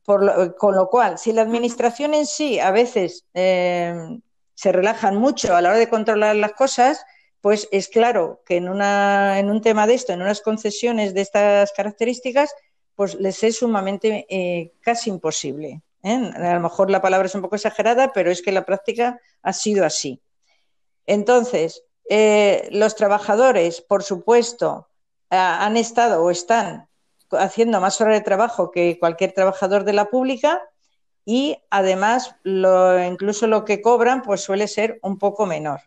[0.07, 3.95] con lo cual, si la administración en sí a veces eh,
[4.57, 7.05] se relajan mucho a la hora de controlar las cosas,
[7.43, 11.21] pues es claro que en, una, en un tema de esto, en unas concesiones de
[11.21, 12.55] estas características,
[12.97, 15.83] pues les es sumamente eh, casi imposible.
[16.03, 16.33] ¿eh?
[16.35, 19.53] A lo mejor la palabra es un poco exagerada, pero es que la práctica ha
[19.53, 20.23] sido así.
[21.05, 24.89] Entonces, eh, los trabajadores, por supuesto,
[25.29, 26.89] han estado o están
[27.33, 30.63] haciendo más horas de trabajo que cualquier trabajador de la pública
[31.29, 35.81] y además lo, incluso lo que cobran pues suele ser un poco menor.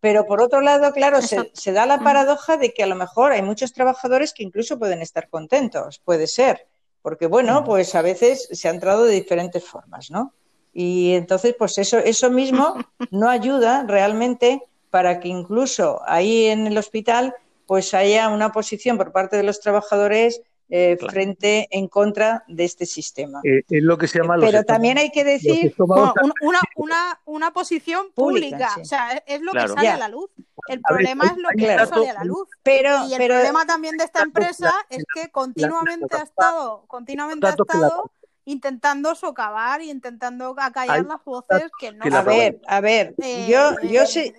[0.00, 3.40] Pero por otro lado, claro, se, da la paradoja de que a lo mejor hay
[3.40, 6.68] muchos trabajadores que incluso pueden estar contentos, puede ser,
[7.00, 10.34] porque bueno, pues a veces se ha entrado de diferentes formas, ¿no?
[10.74, 12.76] Y entonces, pues eso, eso mismo
[13.10, 17.34] no ayuda realmente para que incluso ahí en el hospital
[17.66, 22.84] pues haya una posición por parte de los trabajadores eh, frente en contra de este
[22.84, 23.40] sistema.
[23.42, 26.12] Eh, es lo que se llama Pero también hay que decir una,
[26.76, 30.30] una, una, posición pública, o sea, es lo que sale a la luz.
[30.68, 32.48] El problema es lo que sale a la luz.
[32.62, 37.50] Pero, y el problema también de esta empresa es que continuamente ha estado, continuamente ha
[37.50, 38.10] estado
[38.44, 42.04] intentando socavar y intentando acallar las voces que no.
[42.14, 43.14] A ver, a ver,
[43.48, 44.34] yo, yo sé,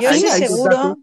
[0.00, 0.98] yo sé seguro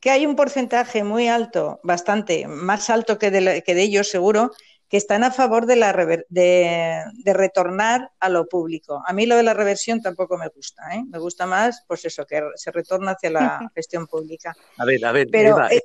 [0.00, 4.52] que hay un porcentaje muy alto, bastante más alto que de, que de ellos seguro,
[4.88, 5.92] que están a favor de, la
[6.28, 9.02] de, retornar a lo público.
[9.06, 11.02] A mí lo de la reversión tampoco me gusta, ¿eh?
[11.08, 14.54] me gusta más, pues eso, que se retorna hacia la gestión pública.
[14.76, 15.82] A ver, a ver, pero, Eva, eh,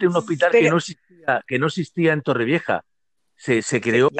[0.00, 2.84] un hospital que, no existía, que no existía en Torrevieja,
[3.36, 4.10] se, se creó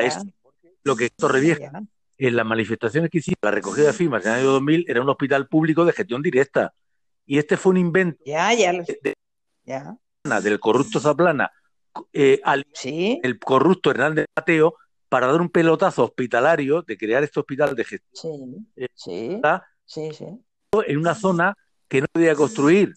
[0.84, 1.82] lo que Torrevieja,
[2.16, 5.08] en las manifestaciones que hicimos, la recogida de firmas en el año 2000, era un
[5.08, 6.72] hospital público de gestión directa
[7.26, 8.22] y este fue un invento
[10.42, 11.50] del corrupto Zaplana
[12.12, 12.66] eh, al
[13.22, 14.74] el corrupto Hernández Mateo
[15.08, 20.38] para dar un pelotazo hospitalario de crear este hospital de gestión sí, eh,
[20.86, 21.54] en una zona
[21.88, 22.92] que no podía construir,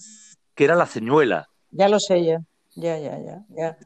[0.56, 1.48] que era la Ceñuela.
[1.70, 2.42] Ya lo sé ya,
[2.76, 3.46] ya, ya, ya.
[3.50, 3.78] ya.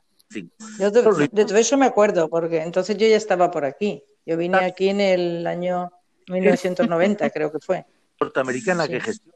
[0.80, 4.04] Yo de, todo eso me acuerdo, porque entonces yo ya estaba por aquí.
[4.25, 4.65] Yo vine ah.
[4.67, 5.91] aquí en el año
[6.27, 7.86] 1990, creo que fue.
[8.19, 9.31] Norteamericana que gestiona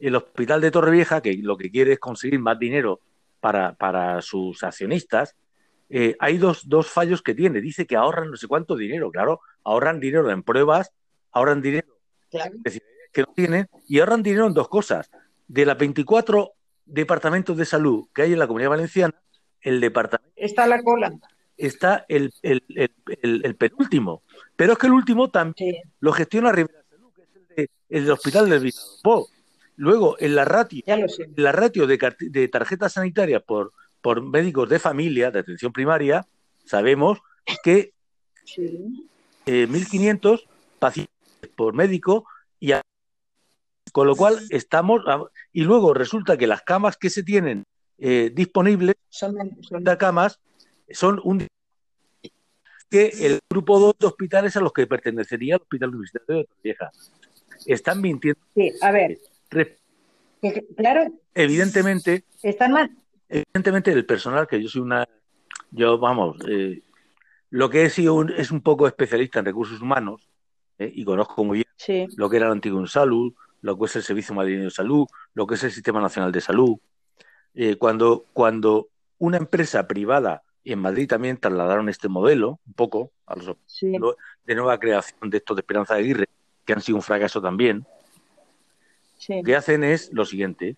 [0.00, 3.00] el hospital de Torrevieja, que lo que quiere es conseguir más dinero
[3.40, 5.36] para, para sus accionistas,
[5.88, 7.60] eh, hay dos, dos, fallos que tiene.
[7.60, 9.10] Dice que ahorran no sé cuánto dinero.
[9.10, 10.92] Claro, ahorran dinero en pruebas,
[11.32, 11.88] ahorran dinero
[12.30, 15.10] que no tienen y ahorran dinero en dos cosas.
[15.48, 16.52] De las 24
[16.86, 19.20] departamentos de salud que hay en la Comunidad Valenciana,
[19.60, 20.32] el departamento...
[20.36, 21.12] Está la cola.
[21.56, 24.22] Está el, el, el, penúltimo.
[24.56, 27.22] Pero es que el último también lo gestiona Rivera Salud, que
[27.64, 29.28] es el, de, Hospital del Vinalopó.
[29.80, 30.82] Luego, en la ratio,
[31.36, 36.26] la ratio de, tarjetas sanitarias por, por médicos de familia, de atención primaria,
[36.66, 37.20] sabemos
[37.64, 37.94] que
[39.46, 41.14] 1.500 eh, pacientes
[41.56, 42.26] por médico
[42.58, 42.72] y
[43.90, 45.00] con lo cual estamos
[45.50, 47.64] y luego resulta que las camas que se tienen
[47.96, 49.34] eh, disponibles son,
[49.98, 50.40] camas
[50.90, 51.46] son un
[52.90, 56.90] que el grupo 2 de hospitales a los que pertenecería el Hospital Universitario de Vieja
[57.64, 58.40] están mintiendo.
[58.54, 59.18] Sí, a ver,
[60.76, 61.12] claro.
[61.34, 62.24] Evidentemente.
[62.42, 62.90] Están mal.
[63.28, 65.08] Evidentemente, el personal, que yo soy una.
[65.70, 66.82] Yo, vamos, eh,
[67.50, 70.28] lo que he sido es un poco especialista en recursos humanos
[70.78, 74.02] eh, y conozco muy bien lo que era el antiguo Salud, lo que es el
[74.02, 76.78] Servicio Madrileño de Salud, lo que es el Sistema Nacional de Salud.
[77.54, 83.12] Eh, cuando, cuando una empresa privada, y en Madrid también trasladaron este modelo, un poco,
[83.26, 86.28] a los de nueva creación de estos de Esperanza de Aguirre,
[86.64, 87.86] que han sido un fracaso también,
[89.28, 90.76] lo que hacen es lo siguiente,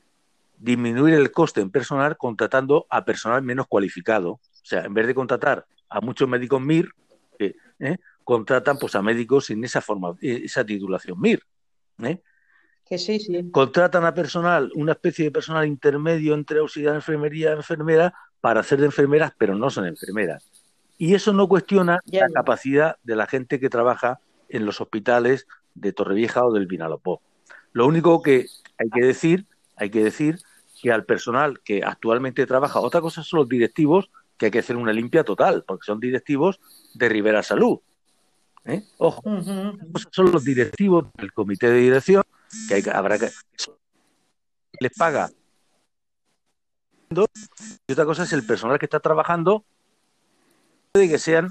[0.59, 4.33] disminuir el coste en personal contratando a personal menos cualificado.
[4.33, 6.91] O sea, en vez de contratar a muchos médicos MIR,
[7.39, 11.43] eh, eh, contratan pues a médicos sin esa forma, eh, esa titulación MIR.
[12.85, 13.51] Que sí, sí.
[13.51, 18.61] Contratan a personal, una especie de personal intermedio entre auxiliar de enfermería y enfermera para
[18.61, 20.51] hacer de enfermeras, pero no son enfermeras.
[20.99, 25.93] Y eso no cuestiona la capacidad de la gente que trabaja en los hospitales de
[25.93, 27.23] Torrevieja o del Vinalopó.
[27.73, 28.47] Lo único que
[28.79, 30.39] hay que decir, hay que decir
[30.81, 34.77] que al personal que actualmente trabaja, otra cosa son los directivos que hay que hacer
[34.77, 36.61] una limpia total, porque son directivos
[36.95, 37.79] de Rivera Salud.
[38.65, 38.83] ¿eh?
[38.99, 39.23] Ojo,
[40.11, 42.25] son los directivos del comité de dirección,
[42.69, 43.31] que hay, habrá que
[44.81, 45.31] les paga.
[47.87, 49.65] Y otra cosa es el personal que está trabajando,
[50.95, 51.51] de que sean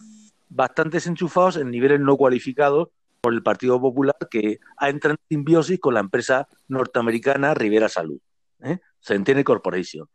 [0.49, 2.89] bastante enchufados en niveles no cualificados
[3.21, 8.19] por el Partido Popular que ha entrado en simbiosis con la empresa norteamericana Rivera Salud,
[8.63, 8.79] ¿eh?
[8.99, 10.10] Centene Corporation.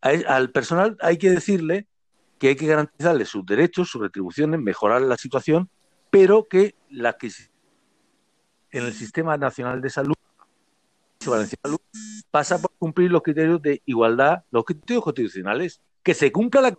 [0.00, 1.88] al personal hay que decirle
[2.38, 5.68] que hay que garantizarle sus derechos, sus retribuciones, mejorar la situación,
[6.10, 7.30] pero que la que
[8.70, 10.14] en el Sistema Nacional de Salud,
[11.18, 11.80] Salud
[12.30, 16.78] pasa por cumplir los criterios de igualdad, los criterios constitucionales, que se cumpla la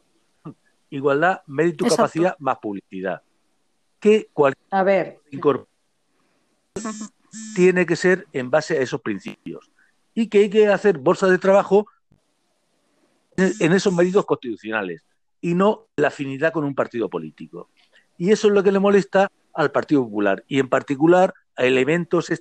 [0.89, 3.23] igualdad, mérito, capacidad más publicidad.
[3.99, 5.19] Que cualquier a ver.
[7.55, 9.71] tiene que ser en base a esos principios
[10.13, 11.87] y que hay que hacer bolsas de trabajo
[13.37, 15.03] en esos méritos constitucionales
[15.41, 17.69] y no la afinidad con un partido político.
[18.17, 22.31] Y eso es lo que le molesta al Partido Popular y en particular a elementos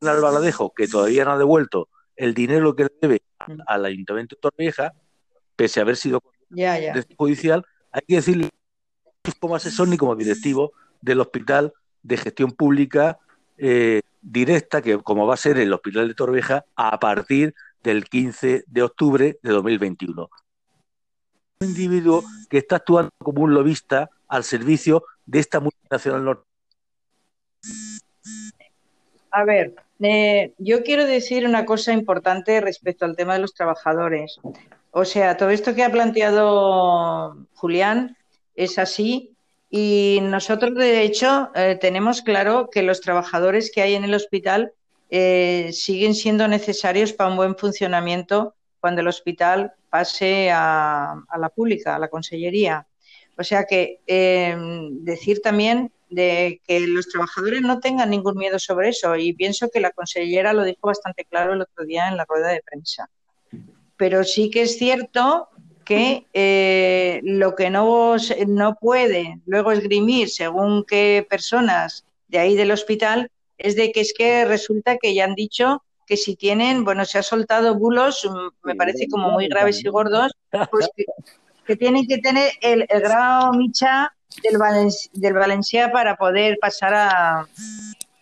[0.00, 3.22] al Baladejo que todavía no ha devuelto el dinero que le debe
[3.66, 4.92] al Ayuntamiento de Torrevieja,
[5.56, 6.22] pese a haber sido
[7.16, 8.50] judicial, hay que decirle
[9.40, 13.18] como asesor ni como directivo del hospital de gestión pública
[13.56, 18.64] eh, directa, que como va a ser el hospital de Torrevieja a partir del 15
[18.66, 20.28] de octubre de 2021
[21.60, 26.44] un individuo que está actuando como un lobista al servicio de esta multinacional norte.
[29.30, 34.38] A ver, eh, yo quiero decir una cosa importante respecto al tema de los trabajadores.
[34.90, 38.16] O sea, todo esto que ha planteado Julián
[38.54, 39.34] es así
[39.76, 44.72] y nosotros, de hecho, eh, tenemos claro que los trabajadores que hay en el hospital
[45.10, 51.96] eh, siguen siendo necesarios para un buen funcionamiento cuando el hospital pase a, la pública,
[51.96, 52.86] a la consellería.
[53.36, 58.90] O sea que em, decir también de que los trabajadores no tengan ningún miedo sobre
[58.90, 62.26] eso y pienso que la consellera lo dijo bastante claro el otro día en la
[62.26, 63.10] rueda de prensa.
[63.96, 65.48] Pero sí que es cierto
[65.84, 68.16] que eh, lo que no,
[68.46, 74.12] no puede luego esgrimir según qué personas de ahí del hospital es de que es
[74.16, 78.66] que resulta que ya han dicho que si tienen, bueno, se ha soltado bulos, mm,
[78.66, 80.32] me parece como muy graves y gordos,
[80.70, 80.88] pues
[81.66, 84.58] que, tienen que tener el, grado Micha del,
[85.12, 87.46] del Valencia para poder pasar a,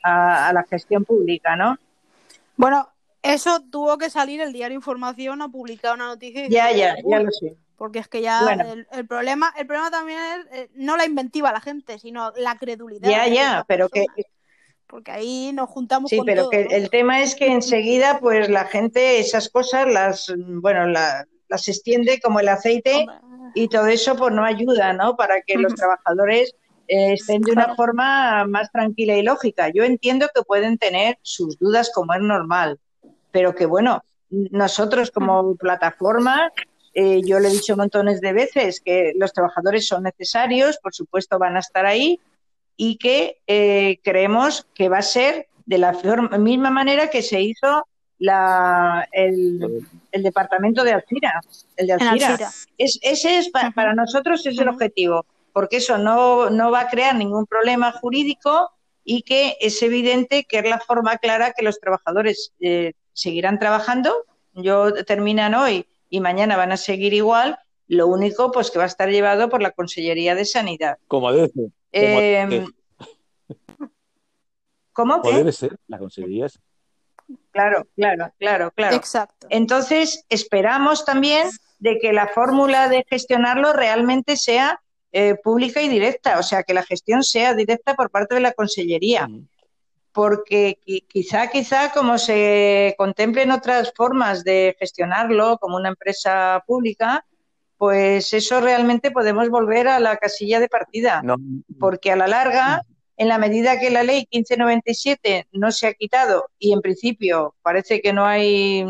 [0.03, 1.77] a, la gestión pública, ¿no?
[2.57, 2.89] Bueno,
[3.23, 6.49] eso tuvo que salir el diario Información a publicar una noticia.
[6.49, 7.57] Ya, ya, ya lo sé.
[7.77, 8.41] Porque es que ya
[8.93, 13.11] el, problema, el problema también es eh, no la inventiva la gente, sino la credulidad.
[13.11, 14.07] Ya, ya, pero que
[14.93, 19.21] porque ahí nos juntamos sí, pero que el tema es que enseguida, pues la gente,
[19.21, 23.07] esas cosas, las, bueno, las extiende como el aceite
[23.55, 25.17] y todo eso, pues no ayuda, ¿no?
[25.17, 26.55] Para que los trabajadores
[26.89, 29.71] eh, estén de una forma más tranquila y lógica.
[29.71, 32.79] Yo entiendo que pueden tener sus dudas como es normal,
[33.33, 36.53] pero que bueno, nosotros como plataforma,
[36.95, 41.39] eh, yo le he dicho montones de veces que los trabajadores son necesarios, por supuesto
[41.39, 42.21] van a estar ahí,
[42.77, 45.93] y que eh, creemos que va a ser de la
[46.39, 47.87] misma manera que se hizo
[48.19, 51.41] la, el, departamento de Alcira.
[51.77, 52.51] El de Alcira.
[52.79, 57.15] Es, ese es para, nosotros es el objetivo, porque eso no, no va a crear
[57.15, 58.71] ningún problema jurídico
[59.05, 64.13] y que es evidente que es la forma clara que los trabajadores eh, seguirán trabajando.
[64.55, 67.59] Yo terminan hoy y mañana van a seguir igual.
[67.89, 70.99] Lo único, pues, que va a estar llevado por la Consellería de Sanidad.
[71.09, 71.71] Como a veces.
[71.93, 72.65] Eh,
[74.93, 75.21] ¿Cómo?
[75.23, 76.47] debe ser, la consejería
[77.51, 78.97] Claro, claro, claro, claro.
[78.97, 79.47] Exacto.
[79.51, 81.49] Entonces, esperamos también
[81.79, 84.81] de que la fórmula de gestionarlo realmente sea
[85.13, 88.53] eh, pública y directa, o sea, que la gestión sea directa por parte de la
[88.53, 89.29] Consellería.
[90.13, 97.25] Porque quizá, quizá, como se contemplen otras formas de gestionarlo como una empresa pública,
[97.79, 101.23] pues eso realmente podemos volver a la casilla de partida,
[101.81, 102.83] porque a la larga,
[103.17, 108.01] en la medida que la ley 1597 no se ha quitado y en principio parece
[108.01, 108.87] que no hay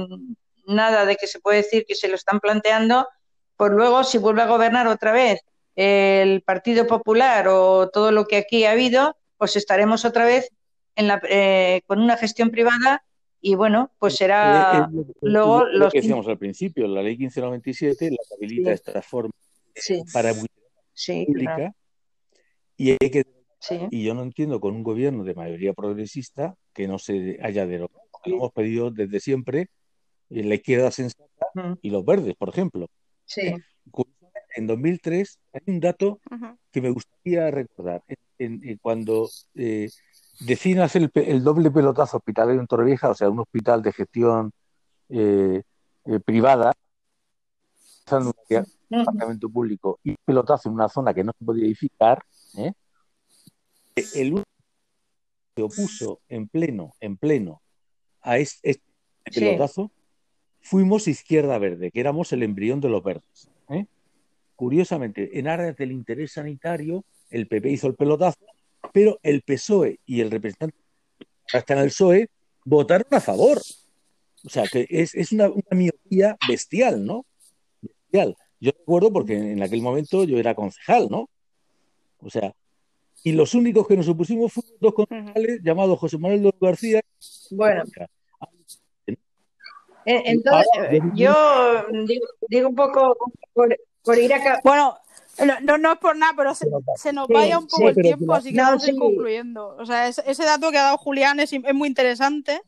[0.66, 3.08] nada de que se puede decir que se lo están planteando,
[3.56, 5.40] pues luego si vuelve a gobernar otra vez
[5.74, 10.50] el Partido Popular o todo lo que aquí ha habido, pues estaremos otra vez
[10.96, 13.04] en la, eh, con una gestión privada
[13.40, 14.88] y bueno, pues será
[15.20, 19.32] luego lo que decíamos al principio, la ley 1597 la habilita esta forma
[20.12, 20.32] para
[20.94, 21.74] sí, pública
[22.76, 23.24] y hay que
[23.90, 28.02] y yo no entiendo con un gobierno de mayoría progresista que no se haya derogado.
[28.26, 29.68] Lo hemos pedido desde siempre
[30.28, 31.46] la izquierda sensata
[31.80, 32.88] y los verdes, por ejemplo.
[33.24, 33.54] Sí.
[34.56, 36.20] en 2003, hay un dato
[36.72, 38.02] que me gustaría recordar.
[38.08, 39.88] En- en- en cuando eh,
[40.46, 44.52] deciden hacer el, el doble pelotazo hospitalario en Torrevieja, o sea, un hospital de gestión
[45.08, 45.62] eh,
[46.04, 46.72] eh, privada,
[48.10, 48.32] en un
[48.88, 52.22] departamento público y pelotazo en una zona que no se podía edificar,
[52.58, 52.72] ¿eh?
[54.14, 54.44] el único
[55.54, 57.62] que se opuso en pleno, en pleno
[58.20, 58.82] a es- este,
[59.30, 59.40] Sí.
[59.40, 59.90] pelotazo
[60.60, 63.48] fuimos Izquierda Verde, que éramos el embrión de los verdes.
[63.68, 63.86] ¿eh?
[64.56, 68.38] Curiosamente, en áreas del interés sanitario, el PP hizo el pelotazo,
[68.92, 70.76] pero el PSOE y el representante
[71.18, 72.28] que ahora está en el PSOE
[72.64, 73.60] votaron a favor.
[74.44, 77.24] O sea, que es, es una, una miopía bestial, ¿no?
[77.80, 78.36] Bestial.
[78.60, 81.28] Yo recuerdo porque en aquel momento yo era concejal, ¿no?
[82.20, 82.52] O sea,
[83.24, 87.00] y los únicos que nos opusimos fueron dos concejales llamados José Manuel López García
[87.50, 87.84] y Bueno,
[90.04, 93.16] entonces eh, yo digo, digo un poco
[93.52, 94.42] por, por ir a...
[94.42, 94.96] ca- Bueno,
[95.44, 96.66] no, no, no es por nada, pero se,
[96.96, 98.98] se nos Sí, vaya un poco sí, el tiempo, así que No, vamos a ir
[98.98, 99.76] concluyendo.
[99.78, 102.60] O sea, ese, ese dato que ha dado Julián es, es muy interesante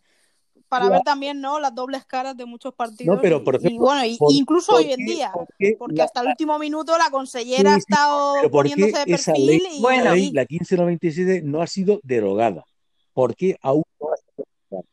[0.69, 1.61] para ver también ¿no?
[1.61, 3.15] las dobles caras de muchos partidos.
[3.17, 5.31] No, pero, y- por y, ejemplo, bueno, y- ¿por- incluso por hoy en día.
[5.33, 8.65] por qué Porque la- hasta el último minuto la consellera Sí, ha estado pero ¿por
[8.67, 10.05] qué poniéndose de esa perfil ley, y, Bueno.
[10.05, 12.65] la ley, y- la 1597, no ha sido derogada?
[13.13, 14.89] ¿Por qué aún no ha sido derogada?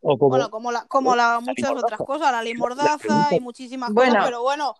[0.00, 3.34] O como, bueno, como la, como la, muchas otras cosas, la ley La Mordaza pregunta-
[3.36, 4.12] y muchísimas Bueno.
[4.12, 4.74] cosas, pero bueno,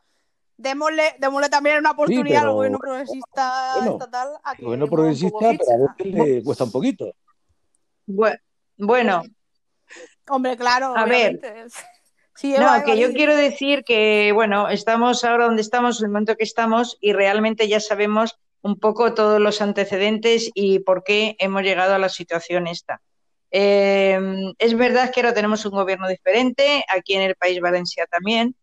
[0.59, 4.87] démosle, démosle también una oportunidad al pero- gobierno progresista bueno, estatal a que el gobierno
[4.89, 7.13] progresista, pero a veces le cuesta un poquito.
[8.07, 8.39] bue-
[8.77, 9.23] Bueno,
[10.31, 11.39] Hombre, claro, A ver.
[11.41, 11.65] obviamente.
[12.35, 16.11] Sí, No, Eva, que yo quiero decir que, bueno, estamos ahora donde estamos, en el
[16.13, 21.35] momento que estamos, y realmente ya sabemos un poco todos los antecedentes y por qué
[21.39, 23.01] hemos llegado a la situación esta.
[23.51, 24.21] Eh,
[24.59, 28.55] es verdad que ahora tenemos un gobierno diferente, aquí en el País Valencia también,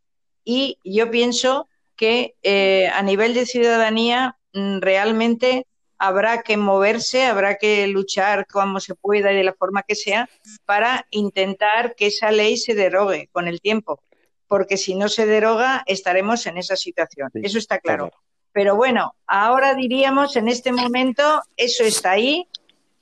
[0.43, 5.65] y yo pienso que eh, a nivel de ciudadanía mm, realmente
[5.97, 10.29] habrá que moverse, habrá que luchar como se pueda y de la forma que sea
[10.65, 14.01] para intentar que esa ley se derogue con el tiempo,
[14.47, 17.29] porque si no se deroga estaremos en esa situación.
[17.33, 18.09] Sí, Eso está está claro.
[18.09, 18.23] claro.
[18.51, 22.47] Pero bueno, ahora diríamos en este momento eso está ahí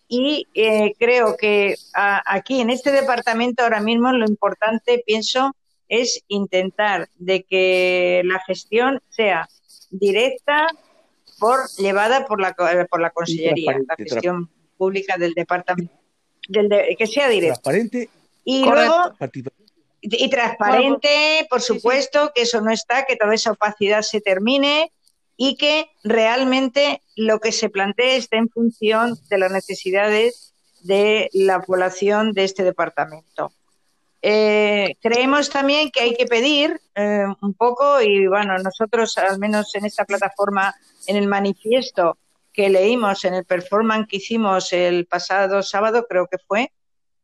[0.08, 5.56] y eh, creo que a- aquí en este departamento ahora mismo lo importante, pienso,
[5.90, 9.48] es intentar de que la gestión sea
[9.90, 10.68] directa
[11.40, 15.94] por llevada por la co- eh, por la consellería, la gestión pública del departamento,
[16.48, 17.62] del de- que sea directa.
[17.62, 18.10] Transparente,
[18.46, 19.16] Y Correcto.
[19.22, 19.44] luego
[20.02, 24.92] y transparente, por supuesto, que eso no está, que toda esa opacidad se termine
[25.38, 31.62] y que realmente lo que se plantee esté en función de las necesidades de la
[31.62, 33.54] población de este departamento.
[34.26, 39.76] Eh, creemos también que hay que pedir eh, un poco, y bueno, nosotros al menos
[39.76, 40.74] en esta plataforma,
[41.08, 42.18] en el manifiesto
[42.54, 46.72] que leímos, en el performance que hicimos el pasado sábado, creo que fue,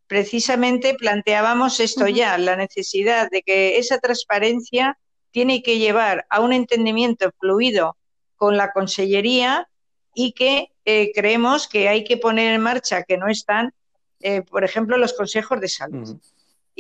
[0.08, 4.98] precisamente planteábamos esto ya, la necesidad de que esa transparencia
[5.32, 7.96] tiene que llevar a un entendimiento fluido
[8.36, 9.70] con la consellería
[10.14, 13.74] y que eh, creemos que hay que poner en marcha, que no están,
[14.20, 16.20] eh, por ejemplo, los consejos de salud.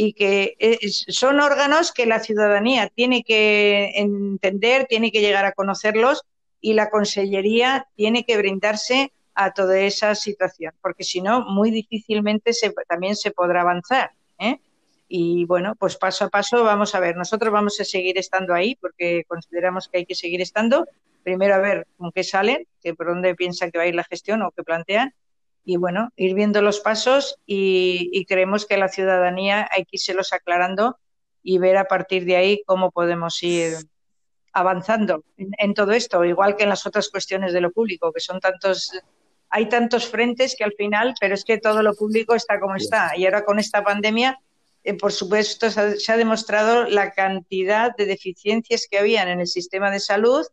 [0.02, 5.52] Y que eh, son órganos que la ciudadanía tiene que entender, tiene que llegar a
[5.52, 6.24] conocerlos
[6.62, 12.54] y la consellería tiene que brindarse a toda esa situación, porque si no, muy difícilmente
[12.54, 14.12] se, también se podrá avanzar.
[14.40, 14.62] ¿eh?
[15.10, 17.18] Y bueno, pues paso a paso vamos a ver.
[17.18, 20.88] Nosotros vamos a seguir estando ahí porque consideramos que hay que seguir estando.
[21.24, 24.06] Primero a ver con qué salen, que por dónde piensan que va a ir la
[24.06, 25.14] gestión o qué plantean.
[25.64, 30.34] Y bueno, ir viendo los pasos y, y creemos que la ciudadanía hay que irselos
[30.34, 30.98] aclarando
[31.44, 33.76] y ver a partir de ahí cómo podemos ir
[34.54, 38.20] avanzando en, en todo esto, igual que en las otras cuestiones de lo público, que
[38.20, 38.92] son tantos,
[39.50, 43.12] hay tantos frentes que al final, pero es que todo lo público está como está.
[43.16, 44.40] Y ahora con esta pandemia,
[44.84, 49.40] eh, por supuesto, se ha, se ha demostrado la cantidad de deficiencias que habían en
[49.40, 50.46] el sistema de salud,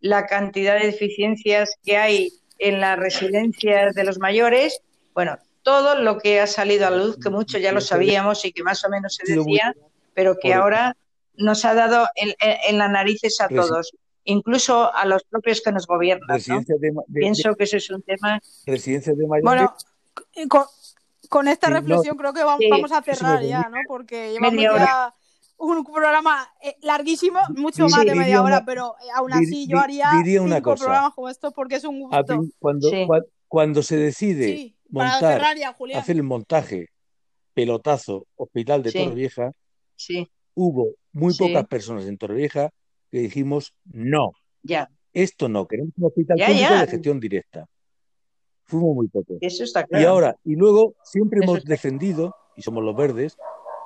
[0.00, 2.32] la cantidad de deficiencias que hay
[2.62, 4.80] en las residencias de los mayores,
[5.14, 8.52] bueno, todo lo que ha salido a la luz, que mucho ya lo sabíamos y
[8.52, 9.74] que más o menos se decía,
[10.14, 10.96] pero que ahora
[11.34, 13.92] nos ha dado en, en- en las narices a todos,
[14.24, 16.26] incluso a los propios que nos gobiernan.
[16.28, 16.34] ¿no?
[16.34, 18.40] Residencias de, ma- de- Pienso que eso es un tema.
[18.66, 19.44] de- residencias de mayores.
[19.44, 19.76] Bueno,
[20.48, 20.64] con,
[21.28, 23.78] con esta Sí, no, reflexión creo que vamos, sí, vamos a cerrar ya, ¿no?
[23.88, 25.14] Porque llevamos ya
[25.70, 29.42] un programa eh, larguísimo, mucho Sí, más de media hora, una- pero eh, aún dir-
[29.46, 30.84] así yo haría diría una cinco cosa.
[30.84, 32.24] programas como estos porque es un gusto.
[32.58, 32.96] cuando, Sí.
[33.06, 35.42] cua- cuando se decide Sí, para montar,
[35.94, 36.88] hacer el montaje,
[37.54, 38.98] pelotazo, hospital de Sí.
[39.04, 39.52] Torrevieja,
[39.94, 41.38] Sí, hubo muy Sí.
[41.46, 42.70] pocas personas en Torrevieja
[43.10, 44.32] que dijimos no.
[44.62, 44.88] Ya.
[45.12, 46.80] Esto no, queremos un hospital Ya, público ya.
[46.80, 47.66] de gestión directa.
[48.64, 49.36] Fuimos muy pocos.
[49.40, 50.02] Eso está claro.
[50.02, 53.36] Y ahora, y luego siempre Eso hemos defendido, y somos los verdes,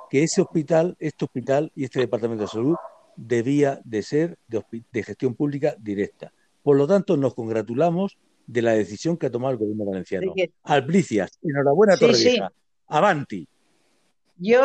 [0.09, 2.75] que ese hospital, este hospital y este departamento de salud
[3.15, 6.31] debía de ser de, gestión pública directa.
[6.61, 10.33] Por lo tanto, nos congratulamos de la decisión que ha tomado el gobierno valenciano.
[10.63, 12.51] Albricias, enhorabuena Sí, Torrevieja.
[12.87, 13.47] Avanti.
[14.37, 14.61] Yo,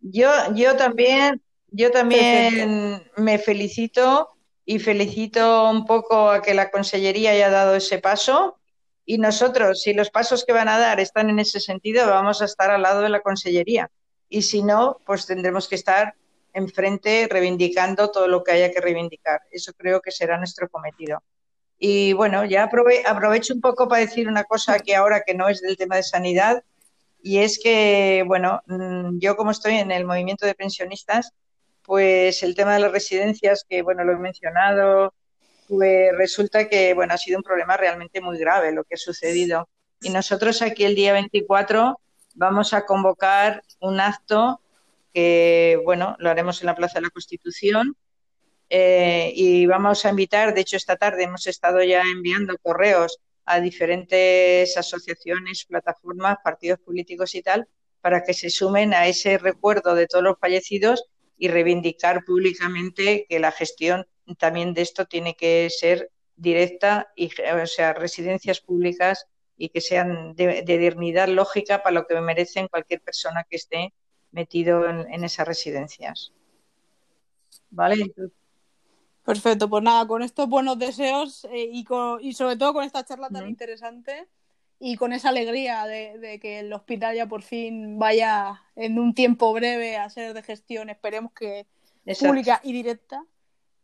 [0.00, 4.28] yo, yo también, yo también me felicito
[4.66, 8.58] y felicito un poco a que la Consellería haya dado ese paso.
[9.06, 12.46] Y nosotros, si los pasos que van a dar están en ese sentido, vamos a
[12.46, 13.90] estar al lado de la Consellería.
[14.34, 16.14] Y si no, pues tendremos que estar
[16.52, 19.42] enfrente reivindicando todo lo que haya que reivindicar.
[19.52, 21.22] Eso creo que será nuestro cometido.
[21.78, 25.48] Y bueno, ya aprove- aprovecho un poco para decir una cosa que ahora que no
[25.48, 26.64] es del tema de sanidad,
[27.22, 31.30] y es que, bueno, mm, yo como estoy en el movimiento de pensionistas,
[31.84, 35.14] pues el tema de las residencias, que bueno, lo he mencionado,
[35.68, 39.68] pues resulta que, bueno, ha sido un problema realmente muy grave lo que ha sucedido.
[40.00, 42.00] Y nosotros aquí el día 24
[42.34, 44.60] vamos a convocar un acto
[45.12, 47.96] que, bueno, lo haremos en la Plaza de la Constitución
[48.68, 53.60] eh, y vamos a invitar, de hecho esta tarde hemos estado ya enviando correos a
[53.60, 57.68] diferentes asociaciones, plataformas, partidos políticos y tal,
[58.00, 61.04] para que se sumen a ese recuerdo de todos los fallecidos
[61.36, 64.06] y reivindicar públicamente que la gestión
[64.38, 69.26] también de esto tiene que ser directa y, o sea, residencias públicas
[69.56, 73.92] y que sean de, de dignidad lógica para lo que merecen cualquier persona que esté
[74.32, 76.32] metido en, en esas residencias.
[77.70, 78.12] ¿Vale?
[79.24, 83.04] Perfecto, pues nada, con estos buenos deseos eh, y, con- y sobre todo con esta
[83.04, 84.28] charla tan interesante
[84.80, 89.14] y con esa alegría de, de que el hospital ya por fin vaya en un
[89.14, 91.66] tiempo breve a ser de gestión, esperemos que
[92.04, 92.28] exacto.
[92.28, 93.24] pública y directa.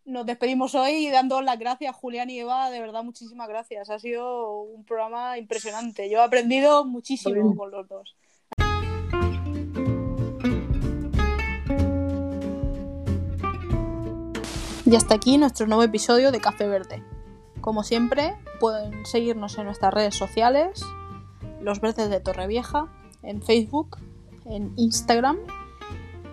[0.05, 3.91] Nos despedimos hoy dando las gracias, Julián y Eva, de verdad muchísimas gracias.
[3.91, 6.09] Ha sido un programa impresionante.
[6.09, 7.55] Yo he aprendido muchísimo bien.
[7.55, 8.17] con los dos.
[14.87, 17.05] Y hasta aquí nuestro nuevo episodio de Café Verde.
[17.61, 20.83] Como siempre, pueden seguirnos en nuestras redes sociales,
[21.61, 22.89] Los Verdes de Torrevieja,
[23.23, 23.99] en Facebook,
[24.47, 25.39] en Instagram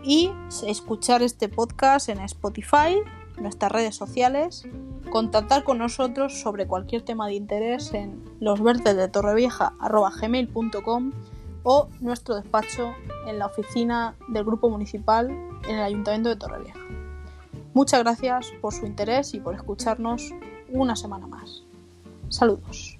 [0.04, 0.32] y
[0.66, 2.98] escuchar este podcast en Spotify,
[3.40, 4.68] nuestras redes sociales,
[5.10, 11.12] contactar con nosotros sobre cualquier tema de interés en losverdesdetorrevieja.gmail.com
[11.64, 12.94] o nuestro despacho
[13.26, 16.80] en la oficina del Grupo Municipal en el Ayuntamiento de Torrevieja.
[17.74, 20.34] Muchas gracias por su interés y por escucharnos
[20.70, 21.64] una semana más.
[22.30, 22.98] Saludos.